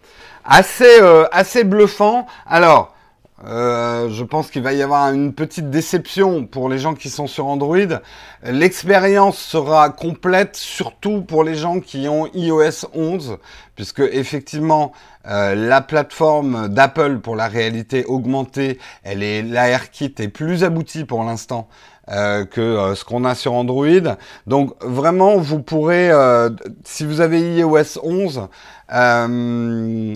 Assez, 0.46 1.02
euh, 1.02 1.26
assez 1.32 1.66
bluffant. 1.66 2.28
Alors, 2.46 2.95
euh, 3.44 4.10
je 4.12 4.24
pense 4.24 4.50
qu'il 4.50 4.62
va 4.62 4.72
y 4.72 4.82
avoir 4.82 5.12
une 5.12 5.34
petite 5.34 5.70
déception 5.70 6.46
pour 6.46 6.70
les 6.70 6.80
gens 6.80 6.94
qui 6.94 7.10
sont 7.10 7.28
sur 7.28 7.48
Android. 7.48 8.00
L'expérience 8.44 9.38
sera 9.38 9.90
complète, 9.90 10.56
surtout 10.56 11.22
pour 11.22 11.44
les 11.44 11.56
gens 11.56 11.82
qui 11.82 12.08
ont 12.08 12.28
iOS 12.34 12.88
11, 12.94 13.38
puisque 13.76 14.00
effectivement 14.00 14.94
euh, 15.28 15.54
la 15.54 15.82
plateforme 15.82 16.70
d'Apple 16.70 17.20
pour 17.20 17.36
la 17.36 17.50
réalité 17.50 18.06
augmentée, 18.06 18.80
elle 19.04 19.22
est 19.22 19.42
l'ARKit 19.42 20.16
est 20.20 20.30
plus 20.30 20.64
aboutie 20.64 21.04
pour 21.04 21.24
l'instant 21.26 21.68
euh, 22.12 22.46
que 22.46 22.94
ce 22.96 23.04
qu'on 23.04 23.26
a 23.26 23.36
sur 23.36 23.52
Android. 23.52 24.16
Donc 24.48 24.76
vraiment, 24.82 25.36
vous 25.36 25.62
pourrez, 25.62 26.10
si 26.86 27.04
vous 27.04 27.20
avez 27.20 27.58
iOS 27.58 28.00
11, 28.02 28.48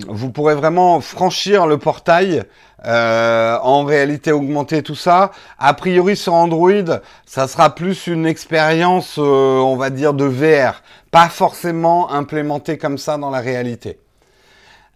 vous 0.08 0.30
pourrez 0.30 0.54
vraiment 0.54 1.02
franchir 1.02 1.66
le 1.66 1.76
portail 1.76 2.44
euh, 2.86 3.58
en 3.62 3.84
réalité 3.84 4.32
augmentée, 4.32 4.82
tout 4.82 4.94
ça. 4.94 5.32
A 5.58 5.74
priori 5.74 6.16
sur 6.16 6.34
Android, 6.34 7.00
ça 7.26 7.46
sera 7.46 7.74
plus 7.74 8.06
une 8.06 8.26
expérience, 8.26 9.16
euh, 9.18 9.58
on 9.58 9.76
va 9.76 9.90
dire, 9.90 10.14
de 10.14 10.24
VR, 10.24 10.82
pas 11.10 11.28
forcément 11.28 12.10
implémentée 12.10 12.78
comme 12.78 12.96
ça 12.96 13.18
dans 13.18 13.30
la 13.30 13.40
réalité. 13.40 13.98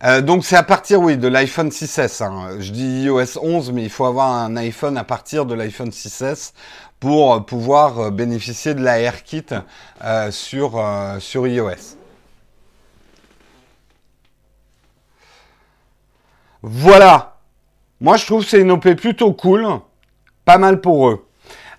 Euh, 0.03 0.23
donc 0.23 0.45
c'est 0.45 0.57
à 0.57 0.63
partir, 0.63 1.01
oui, 1.01 1.19
de 1.19 1.29
l'iPhone 1.29 1.69
6S. 1.69 2.23
Hein. 2.23 2.57
Je 2.59 2.73
dis 2.73 3.03
iOS 3.05 3.39
11, 3.43 3.73
mais 3.73 3.83
il 3.83 3.91
faut 3.91 4.07
avoir 4.07 4.33
un 4.33 4.57
iPhone 4.57 4.97
à 4.97 5.05
partir 5.05 5.45
de 5.45 5.55
l'iPhone 5.55 5.91
6S 5.91 6.53
pour 7.01 7.45
pouvoir 7.45 8.11
bénéficier 8.11 8.75
de 8.75 8.83
la 8.83 8.99
AirKit 8.99 9.45
sur, 10.31 10.83
sur 11.21 11.47
iOS. 11.47 11.99
Voilà, 16.63 17.34
moi, 18.05 18.19
je 18.19 18.27
trouve 18.27 18.45
que 18.45 18.51
c'est 18.51 18.61
une 18.61 18.71
OP 18.71 18.87
plutôt 18.97 19.33
cool. 19.33 19.67
Pas 20.45 20.59
mal 20.59 20.83
pour 20.83 21.09
eux. 21.09 21.27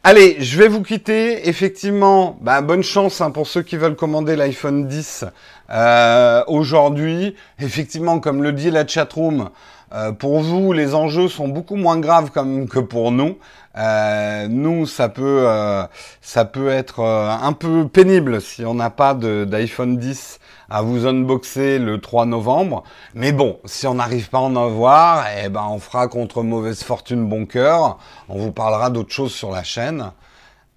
Allez, 0.04 0.38
je 0.40 0.58
vais 0.58 0.68
vous 0.68 0.82
quitter. 0.82 1.48
Effectivement, 1.48 2.40
bah, 2.42 2.62
bonne 2.62 2.82
chance 2.82 3.22
hein, 3.22 3.30
pour 3.30 3.46
ceux 3.46 3.62
qui 3.62 3.78
veulent 3.78 3.96
commander 3.96 4.36
l'iPhone 4.36 4.88
10 4.88 5.26
euh, 5.70 6.44
aujourd'hui. 6.48 7.36
Effectivement, 7.60 8.20
comme 8.20 8.42
le 8.42 8.54
dit 8.54 8.72
la 8.72 8.88
chatroom, 8.88 9.52
euh, 9.96 10.12
pour 10.12 10.42
vous, 10.42 10.74
les 10.74 10.94
enjeux 10.94 11.30
sont 11.30 11.48
beaucoup 11.48 11.78
moins 11.78 11.98
graves 11.98 12.30
que 12.32 12.80
pour 12.80 13.12
nous. 13.12 13.38
Euh, 13.78 14.48
nous, 14.50 14.86
ça 14.86 15.08
peut, 15.08 15.46
euh, 15.48 15.84
ça 16.22 16.44
peut 16.44 16.70
être 16.70 17.02
un 17.02 17.54
peu 17.54 17.88
pénible 17.88 18.42
si 18.42 18.66
on 18.66 18.74
n'a 18.74 18.90
pas 18.90 19.14
d'iPhone 19.14 19.98
10 19.98 20.40
à 20.70 20.82
vous 20.82 21.06
unboxer 21.06 21.80
le 21.80 22.02
3 22.02 22.26
novembre. 22.26 22.84
Mais 23.14 23.32
bon, 23.32 23.60
si 23.64 23.88
on 23.88 23.96
n'arrive 23.96 24.30
pas 24.30 24.40
à 24.40 24.42
en 24.42 24.56
avoir, 24.58 25.26
eh 25.42 25.48
ben, 25.50 25.66
on 25.70 25.80
fera 25.80 26.08
contre 26.08 26.44
mauvaise 26.44 26.84
fortune 26.84 27.28
bon 27.30 27.46
cœur. 27.46 27.98
On 28.28 28.38
vous 28.38 28.52
parlera 28.52 28.90
d'autres 28.90 29.14
choses 29.14 29.34
sur 29.34 29.52
la 29.52 29.64
chaîne. 29.64 30.12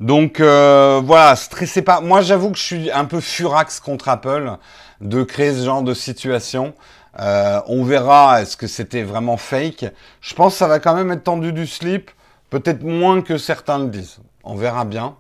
Donc 0.01 0.41
voilà, 0.41 1.37
stressez 1.37 1.83
pas. 1.83 2.01
Moi, 2.01 2.23
j'avoue 2.23 2.51
que 2.51 2.59
je 2.59 2.65
suis 2.65 2.91
un 2.91 3.05
peu 3.05 3.21
furax 3.21 3.79
contre 3.79 4.09
Apple 4.09 4.57
de 5.01 5.23
créer 5.23 5.53
ce 5.53 5.65
genre 5.65 5.83
de 5.83 5.95
situation. 5.95 6.75
Euh, 7.19 7.61
on 7.67 7.85
verra 7.85 8.41
est-ce 8.41 8.57
que 8.57 8.67
c'était 8.67 9.03
vraiment 9.03 9.37
fake? 9.37 9.87
Je 10.21 10.35
pense 10.35 10.55
que 10.55 10.59
ça 10.59 10.67
va 10.67 10.79
quand 10.79 10.95
même 10.95 11.11
être 11.11 11.25
tendu 11.25 11.53
du 11.53 11.67
slip, 11.67 12.11
peut-être 12.51 12.83
moins 12.83 13.23
que 13.23 13.37
certains 13.39 13.79
le 13.79 13.89
disent. 13.89 14.19
On 14.45 14.55
verra 14.55 14.85
bien. 14.85 15.17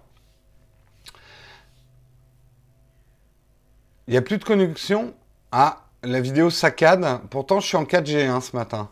Il 4.08 4.12
n'y 4.12 4.16
a 4.16 4.22
plus 4.22 4.38
de 4.38 4.44
connexion? 4.44 5.14
Ah, 5.52 5.82
la 6.02 6.20
vidéo 6.20 6.50
saccade. 6.50 7.20
Pourtant, 7.30 7.60
je 7.60 7.66
suis 7.66 7.76
en 7.76 7.84
4G 7.84 8.26
hein, 8.26 8.40
ce 8.40 8.56
matin. 8.56 8.88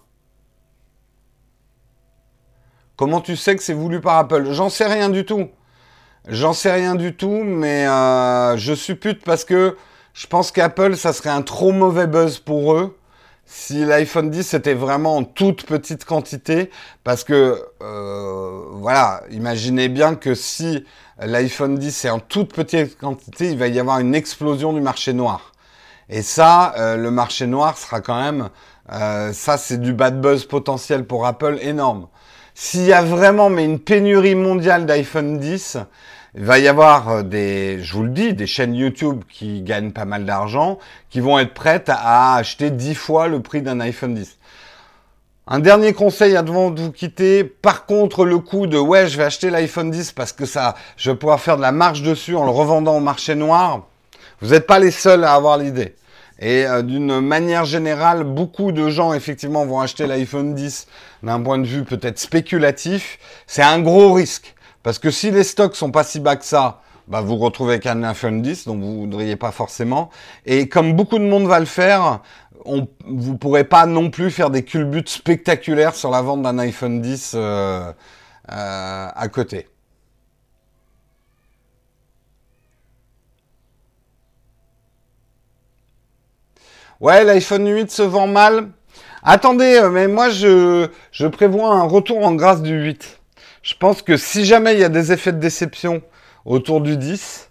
Comment 2.97 3.21
tu 3.21 3.35
sais 3.35 3.57
que 3.57 3.63
c'est 3.63 3.73
voulu 3.75 4.01
par 4.01 4.19
Apple? 4.19 4.53
J'en 4.53 4.69
sais 4.69 4.87
rien 4.87 5.09
du 5.09 5.25
tout. 5.25 5.49
J'en 6.29 6.53
sais 6.53 6.71
rien 6.71 6.95
du 6.95 7.17
tout, 7.17 7.43
mais 7.45 7.87
euh, 7.89 8.59
je 8.59 8.75
suppute 8.75 9.25
parce 9.25 9.45
que 9.45 9.77
je 10.15 10.27
pense 10.27 10.51
qu'Apple, 10.53 10.97
ça 10.97 11.13
serait 11.13 11.31
un 11.31 11.43
trop 11.43 11.73
mauvais 11.73 12.07
buzz 12.07 12.39
pour 12.39 12.75
eux 12.75 12.97
si 13.53 13.85
l'iPhone 13.85 14.31
10 14.31 14.55
était 14.55 14.75
vraiment 14.75 15.17
en 15.17 15.25
toute 15.25 15.67
petite 15.67 16.05
quantité, 16.05 16.71
parce 17.03 17.25
que 17.25 17.61
euh, 17.83 18.63
voilà, 18.75 19.25
imaginez 19.33 19.89
bien 19.89 20.15
que 20.15 20.37
si 20.37 20.85
l'iPhone 21.19 21.77
10 21.77 22.05
est 22.05 22.11
en 22.11 22.21
toute 22.21 22.55
petite 22.55 22.97
quantité, 22.97 23.51
il 23.51 23.59
va 23.59 23.67
y 23.67 23.81
avoir 23.81 23.99
une 23.99 24.15
explosion 24.15 24.73
du 24.73 24.81
marché 24.81 25.13
noir. 25.13 25.53
Et 26.09 26.23
ça, 26.23 26.75
euh, 26.79 26.97
le 26.97 27.11
marché 27.11 27.49
noir 27.49 27.77
sera 27.77 28.01
quand 28.01 28.21
même, 28.21 28.51
euh, 28.93 29.33
ça 29.33 29.59
c'est 29.59 29.81
du 29.81 29.93
bad 29.93 30.21
buzz 30.21 30.45
potentiel 30.45 31.05
pour 31.05 31.27
Apple 31.27 31.59
énorme. 31.61 32.07
S'il 32.55 32.83
y 32.83 32.93
a 32.93 33.03
vraiment 33.03 33.51
mais 33.51 33.65
une 33.65 33.81
pénurie 33.81 34.37
mondiale 34.37 34.87
d'iPhone 34.87 35.39
10, 35.39 35.79
il 36.37 36.45
va 36.45 36.59
y 36.59 36.69
avoir 36.69 37.09
euh, 37.09 37.23
des, 37.23 37.83
je 37.83 37.93
vous 37.95 38.05
le 38.05 38.11
dis, 38.11 38.35
des 38.35 38.47
chaînes 38.47 38.75
YouTube 38.75 39.23
qui 39.29 39.63
gagnent 39.63 39.93
pas 39.93 40.05
mal 40.05 40.25
d'argent, 40.25 40.79
qui 41.09 41.21
vont 41.21 41.39
être 41.39 41.55
prêtes 41.55 41.89
à 41.89 42.37
acheter 42.37 42.71
10 42.71 42.95
fois 42.95 43.27
le 43.27 43.41
prix 43.41 43.63
d'un 43.63 43.81
iPhone 43.81 44.15
10. 44.15 44.39
Un 45.49 45.59
dernier 45.59 45.93
conseil 45.93 46.37
avant 46.37 46.71
de 46.71 46.81
vous 46.81 46.93
quitter. 46.93 47.43
Par 47.43 47.85
contre, 47.85 48.25
le 48.25 48.39
coup 48.39 48.69
de 48.69 48.79
ouais, 48.79 49.09
je 49.09 49.17
vais 49.17 49.25
acheter 49.25 49.51
l'iPhone 49.51 49.91
10 49.91 50.13
parce 50.13 50.33
que 50.33 50.47
ça, 50.47 50.77
je 50.97 51.11
vais 51.11 51.17
pouvoir 51.17 51.41
faire 51.41 51.57
de 51.57 51.63
la 51.63 51.73
marge 51.73 52.03
dessus 52.03 52.37
en 52.37 52.45
le 52.45 52.53
revendant 52.53 52.97
au 52.97 53.01
marché 53.01 53.35
noir. 53.35 53.87
Vous 54.41 54.51
n'êtes 54.51 54.69
pas 54.69 54.79
les 54.79 54.93
seuls 54.93 55.25
à 55.25 55.35
avoir 55.35 55.59
l'idée. 55.59 55.97
Et 56.39 56.65
euh, 56.67 56.83
d'une 56.83 57.21
manière 57.21 57.65
générale, 57.65 58.23
beaucoup 58.23 58.71
de 58.71 58.89
gens 58.89 59.13
effectivement 59.13 59.67
vont 59.67 59.81
acheter 59.81 60.07
l'iPhone 60.07 60.55
10 60.55 60.87
d'un 61.25 61.41
point 61.41 61.59
de 61.59 61.67
vue 61.67 61.85
peut-être 61.85 62.21
spéculatif. 62.21 63.19
C'est 63.49 63.63
un 63.63 63.81
gros 63.81 64.13
risque. 64.13 64.55
Parce 64.83 64.99
que 64.99 65.11
si 65.11 65.31
les 65.31 65.45
stocks 65.45 65.77
sont 65.77 65.91
pas 65.91 66.05
si 66.05 66.21
bas 66.21 66.37
que 66.37 66.45
ça, 66.45 66.81
bah 67.09 67.21
vous 67.21 67.37
retrouvez 67.37 67.75
avec 67.75 67.87
un 67.87 68.03
iPhone 68.05 68.41
10, 68.41 68.67
donc 68.67 68.81
vous 68.81 69.01
voudriez 69.01 69.37
pas 69.37 69.51
forcément. 69.53 70.11
Et 70.47 70.69
comme 70.69 70.95
beaucoup 70.95 71.19
de 71.19 71.25
monde 71.25 71.47
va 71.47 71.61
le 71.61 71.67
faire, 71.67 72.21
vous 72.65 73.37
pourrez 73.37 73.65
pas 73.65 73.87
non 73.87 74.11
plus 74.11 74.31
faire 74.31 74.51
des 74.51 74.65
culbutes 74.65 75.09
spectaculaires 75.09 75.95
sur 75.95 76.11
la 76.11 76.23
vente 76.23 76.43
d'un 76.43 76.59
iPhone 76.59 77.01
10 77.01 77.33
euh, 77.35 77.93
euh, 78.51 79.09
à 79.15 79.29
côté. 79.29 79.67
Ouais, 87.01 87.25
l'iPhone 87.25 87.67
8 87.67 87.91
se 87.91 88.03
vend 88.03 88.27
mal. 88.27 88.71
Attendez, 89.23 89.79
euh, 89.83 89.91
mais 89.91 90.07
moi 90.07 90.29
je 90.31 91.27
prévois 91.29 91.75
un 91.75 91.85
retour 91.85 92.25
en 92.25 92.35
grâce 92.35 92.63
du 92.63 92.75
8. 92.75 93.20
Je 93.63 93.75
pense 93.75 94.03
que 94.03 94.17
si 94.17 94.45
jamais 94.45 94.75
il 94.75 94.81
y 94.81 94.85
a 94.85 94.89
des 94.89 95.13
effets 95.13 95.33
de 95.33 95.39
déception 95.39 96.03
autour 96.45 96.81
du 96.81 96.97
10, 96.97 97.51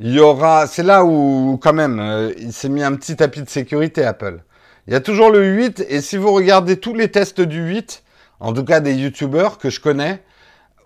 il 0.00 0.12
y 0.12 0.20
aura. 0.20 0.66
C'est 0.66 0.82
là 0.82 1.04
où, 1.04 1.58
quand 1.62 1.72
même, 1.72 2.00
euh, 2.00 2.32
il 2.38 2.52
s'est 2.52 2.68
mis 2.68 2.82
un 2.82 2.94
petit 2.94 3.16
tapis 3.16 3.42
de 3.42 3.48
sécurité, 3.48 4.04
Apple. 4.04 4.40
Il 4.86 4.92
y 4.92 4.96
a 4.96 5.00
toujours 5.00 5.30
le 5.30 5.44
8, 5.44 5.86
et 5.88 6.00
si 6.00 6.16
vous 6.16 6.32
regardez 6.32 6.76
tous 6.76 6.94
les 6.94 7.10
tests 7.10 7.40
du 7.40 7.62
8, 7.62 8.02
en 8.40 8.52
tout 8.52 8.64
cas 8.64 8.80
des 8.80 8.94
youtubeurs 8.94 9.56
que 9.58 9.70
je 9.70 9.80
connais, 9.80 10.22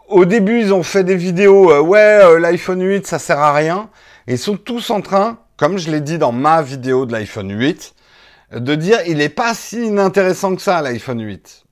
au 0.08 0.24
début 0.24 0.60
ils 0.60 0.72
ont 0.72 0.84
fait 0.84 1.02
des 1.02 1.16
vidéos, 1.16 1.72
euh, 1.72 1.80
ouais, 1.80 1.98
euh, 1.98 2.38
l'iPhone 2.38 2.80
8 2.80 3.06
ça 3.08 3.18
sert 3.18 3.40
à 3.40 3.52
rien, 3.52 3.90
et 4.28 4.34
ils 4.34 4.38
sont 4.38 4.56
tous 4.56 4.90
en 4.90 5.00
train, 5.00 5.38
comme 5.56 5.78
je 5.78 5.90
l'ai 5.90 6.00
dit 6.00 6.16
dans 6.18 6.30
ma 6.30 6.62
vidéo 6.62 7.06
de 7.06 7.12
l'iPhone 7.12 7.50
8, 7.50 7.94
de 8.52 8.74
dire 8.76 8.98
il 9.06 9.18
n'est 9.18 9.28
pas 9.28 9.52
si 9.54 9.86
inintéressant 9.86 10.54
que 10.54 10.62
ça 10.62 10.80
l'iPhone 10.80 11.20
8. 11.20 11.64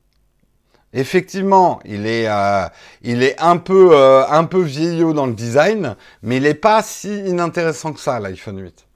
Effectivement, 0.99 1.79
il 1.85 2.07
est, 2.07 2.27
euh, 2.27 3.59
peu, 3.63 3.95
un 3.95 4.45
peu 4.45 4.63
vieillot 4.63 5.13
dans 5.13 5.27
le 5.27 5.35
design, 5.35 5.95
mais 6.23 6.39
il 6.39 6.45
n'est 6.45 6.55
pas 6.55 6.83
si 6.83 7.19
inintéressant 7.27 7.93
que 7.93 8.01
ça 8.01 8.19
l'iPhone 8.19 8.59
8. 8.59 8.87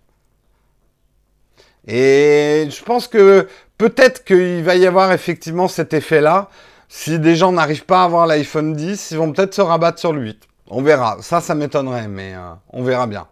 Et 1.86 2.68
je 2.70 2.82
pense 2.82 3.07
que 3.07 3.46
peut-être 3.76 4.24
qu'il 4.24 4.62
va 4.62 4.76
y 4.76 4.86
avoir 4.86 5.12
effectivement 5.12 5.68
cet 5.68 5.92
effet-là. 5.92 6.48
Si 6.88 7.18
des 7.18 7.36
gens 7.36 7.53
n'arrivent 7.53 7.84
pas 7.84 8.01
à 8.01 8.05
avoir 8.05 8.26
l'iPhone 8.26 8.74
10, 8.74 9.11
ils 9.11 9.18
vont 9.18 9.32
peut-être 9.32 9.55
se 9.55 9.61
rabattre 9.61 9.98
sur 9.98 10.14
le 10.14 10.22
8. 10.22 10.48
On 10.68 10.82
verra. 10.82 11.18
Ça, 11.20 11.42
ça 11.42 11.55
m'étonnerait, 11.55 12.09
mais 12.09 12.34
euh, 12.34 12.53
on 12.70 12.82
verra 12.82 13.07
bien. 13.07 13.26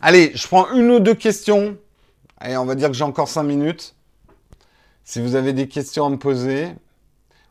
Allez, 0.00 0.32
je 0.34 0.46
prends 0.46 0.72
une 0.72 0.90
ou 0.90 1.00
deux 1.00 1.14
questions. 1.14 1.76
Allez, 2.38 2.56
on 2.56 2.64
va 2.64 2.76
dire 2.76 2.88
que 2.88 2.94
j'ai 2.94 3.04
encore 3.04 3.28
5 3.28 3.42
minutes. 3.42 3.94
Si 5.04 5.20
vous 5.20 5.34
avez 5.34 5.52
des 5.52 5.68
questions 5.68 6.06
à 6.06 6.08
me 6.08 6.16
poser. 6.16 6.68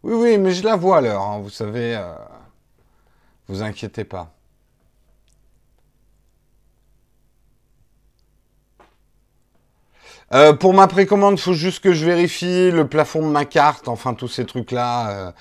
Oui, 0.04 0.14
oui, 0.14 0.38
mais 0.38 0.52
je 0.52 0.64
la 0.64 0.76
vois 0.76 1.02
l'heure, 1.02 1.22
hein, 1.22 1.40
vous 1.40 1.50
savez. 1.50 1.96
Euh, 1.96 2.14
vous 3.48 3.62
inquiétez 3.64 4.06
pas. 4.06 4.34
Euh, 10.34 10.54
pour 10.54 10.74
ma 10.74 10.88
précommande, 10.88 11.40
il 11.40 11.42
faut 11.42 11.54
juste 11.54 11.84
que 11.84 11.94
je 11.94 12.06
vérifie 12.06 12.70
le 12.72 12.88
plafond 12.88 13.22
de 13.26 13.32
ma 13.32 13.46
carte, 13.46 13.88
enfin 13.88 14.14
tous 14.14 14.28
ces 14.28 14.46
trucs-là. 14.46 15.34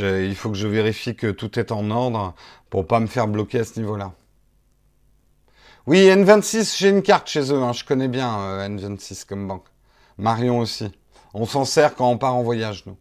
Euh, 0.00 0.24
il 0.24 0.34
faut 0.36 0.50
que 0.50 0.56
je 0.56 0.68
vérifie 0.68 1.16
que 1.16 1.28
tout 1.30 1.58
est 1.58 1.72
en 1.72 1.90
ordre 1.90 2.34
pour 2.70 2.86
pas 2.86 3.00
me 3.00 3.06
faire 3.06 3.26
bloquer 3.26 3.60
à 3.60 3.64
ce 3.64 3.80
niveau-là. 3.80 4.12
Oui, 5.86 6.06
N26, 6.06 6.76
j'ai 6.78 6.88
une 6.90 7.02
carte 7.02 7.28
chez 7.28 7.52
eux, 7.52 7.62
hein, 7.62 7.72
je 7.72 7.82
connais 7.84 8.08
bien 8.08 8.38
euh, 8.38 8.68
N26 8.68 9.24
comme 9.26 9.48
banque. 9.48 9.66
Marion 10.18 10.58
aussi. 10.60 10.92
On 11.34 11.46
s'en 11.46 11.64
sert 11.64 11.94
quand 11.94 12.08
on 12.10 12.18
part 12.18 12.34
en 12.34 12.42
voyage, 12.42 12.84
nous. 12.86 12.96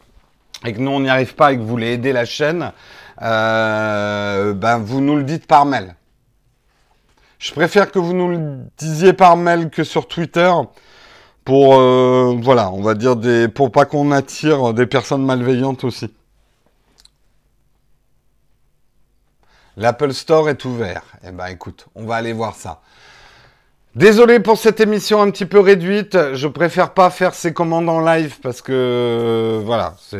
et 0.65 0.73
que 0.73 0.79
nous, 0.79 0.91
on 0.91 0.99
n'y 0.99 1.09
arrive 1.09 1.33
pas 1.35 1.51
et 1.51 1.55
que 1.55 1.61
vous 1.61 1.67
voulez 1.67 1.93
aider 1.93 2.13
la 2.13 2.25
chaîne, 2.25 2.73
euh, 3.21 4.53
ben 4.53 4.77
vous 4.77 5.01
nous 5.01 5.15
le 5.15 5.23
dites 5.23 5.47
par 5.47 5.65
mail. 5.65 5.95
Je 7.39 7.53
préfère 7.53 7.89
que 7.89 7.99
vous 7.99 8.13
nous 8.13 8.27
le 8.27 8.59
disiez 8.77 9.13
par 9.13 9.37
mail 9.37 9.69
que 9.69 9.85
sur 9.85 10.07
Twitter 10.09 10.51
pour, 11.45 11.79
euh, 11.79 12.35
voilà, 12.41 12.69
on 12.71 12.81
va 12.81 12.95
dire 12.95 13.15
des, 13.15 13.47
pour 13.47 13.71
pas 13.71 13.85
qu'on 13.85 14.11
attire 14.11 14.73
des 14.73 14.85
personnes 14.85 15.25
malveillantes 15.25 15.85
aussi. 15.85 16.13
L'Apple 19.77 20.11
Store 20.13 20.49
est 20.49 20.65
ouvert. 20.65 21.03
Eh 21.25 21.31
ben, 21.31 21.47
écoute, 21.47 21.87
on 21.95 22.03
va 22.03 22.15
aller 22.15 22.33
voir 22.33 22.55
ça. 22.55 22.81
Désolé 23.95 24.41
pour 24.41 24.57
cette 24.57 24.81
émission 24.81 25.21
un 25.21 25.31
petit 25.31 25.45
peu 25.45 25.61
réduite. 25.61 26.17
Je 26.33 26.47
préfère 26.47 26.93
pas 26.93 27.09
faire 27.09 27.33
ces 27.33 27.53
commandes 27.53 27.87
en 27.87 28.01
live 28.01 28.39
parce 28.41 28.61
que 28.61 28.73
euh, 28.73 29.61
voilà, 29.63 29.95
c'est 30.01 30.19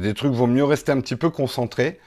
des 0.00 0.14
trucs. 0.14 0.32
Vaut 0.32 0.48
mieux 0.48 0.64
rester 0.64 0.90
un 0.90 1.00
petit 1.00 1.16
peu 1.16 1.30
concentré. 1.30 2.00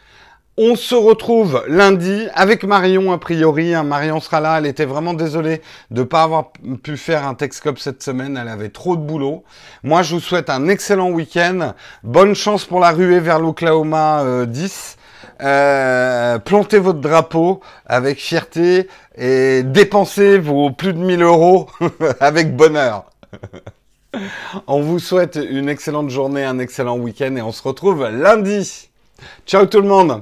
On 0.57 0.75
se 0.75 0.95
retrouve 0.95 1.63
lundi 1.67 2.27
avec 2.33 2.65
Marion 2.65 3.13
a 3.13 3.17
priori. 3.17 3.73
Hein. 3.73 3.83
Marion 3.83 4.19
sera 4.19 4.41
là. 4.41 4.57
Elle 4.57 4.65
était 4.65 4.85
vraiment 4.85 5.13
désolée 5.13 5.61
de 5.91 6.01
ne 6.01 6.05
pas 6.05 6.23
avoir 6.23 6.51
pu 6.83 6.97
faire 6.97 7.25
un 7.25 7.35
Texcop 7.35 7.79
cette 7.79 8.03
semaine. 8.03 8.37
Elle 8.37 8.49
avait 8.49 8.69
trop 8.69 8.97
de 8.97 9.01
boulot. 9.01 9.43
Moi, 9.83 10.03
je 10.03 10.15
vous 10.15 10.19
souhaite 10.19 10.49
un 10.49 10.67
excellent 10.67 11.09
week-end. 11.09 11.73
Bonne 12.03 12.35
chance 12.35 12.65
pour 12.65 12.81
la 12.81 12.91
ruée 12.91 13.21
vers 13.21 13.39
l'Oklahoma 13.39 14.45
10. 14.45 14.97
Euh, 15.41 15.45
euh, 15.45 16.37
plantez 16.37 16.79
votre 16.79 16.99
drapeau 16.99 17.61
avec 17.85 18.19
fierté 18.19 18.87
et 19.15 19.63
dépensez 19.63 20.37
vos 20.37 20.69
plus 20.69 20.93
de 20.93 20.99
1000 20.99 21.23
euros 21.23 21.67
avec 22.19 22.55
bonheur. 22.55 23.05
on 24.67 24.81
vous 24.81 24.99
souhaite 24.99 25.39
une 25.49 25.69
excellente 25.69 26.09
journée, 26.09 26.43
un 26.43 26.59
excellent 26.59 26.97
week-end 26.97 27.35
et 27.37 27.41
on 27.41 27.51
se 27.51 27.63
retrouve 27.63 28.07
lundi. 28.09 28.89
Ciao 29.47 29.65
tout 29.65 29.81
le 29.81 29.87
monde 29.87 30.21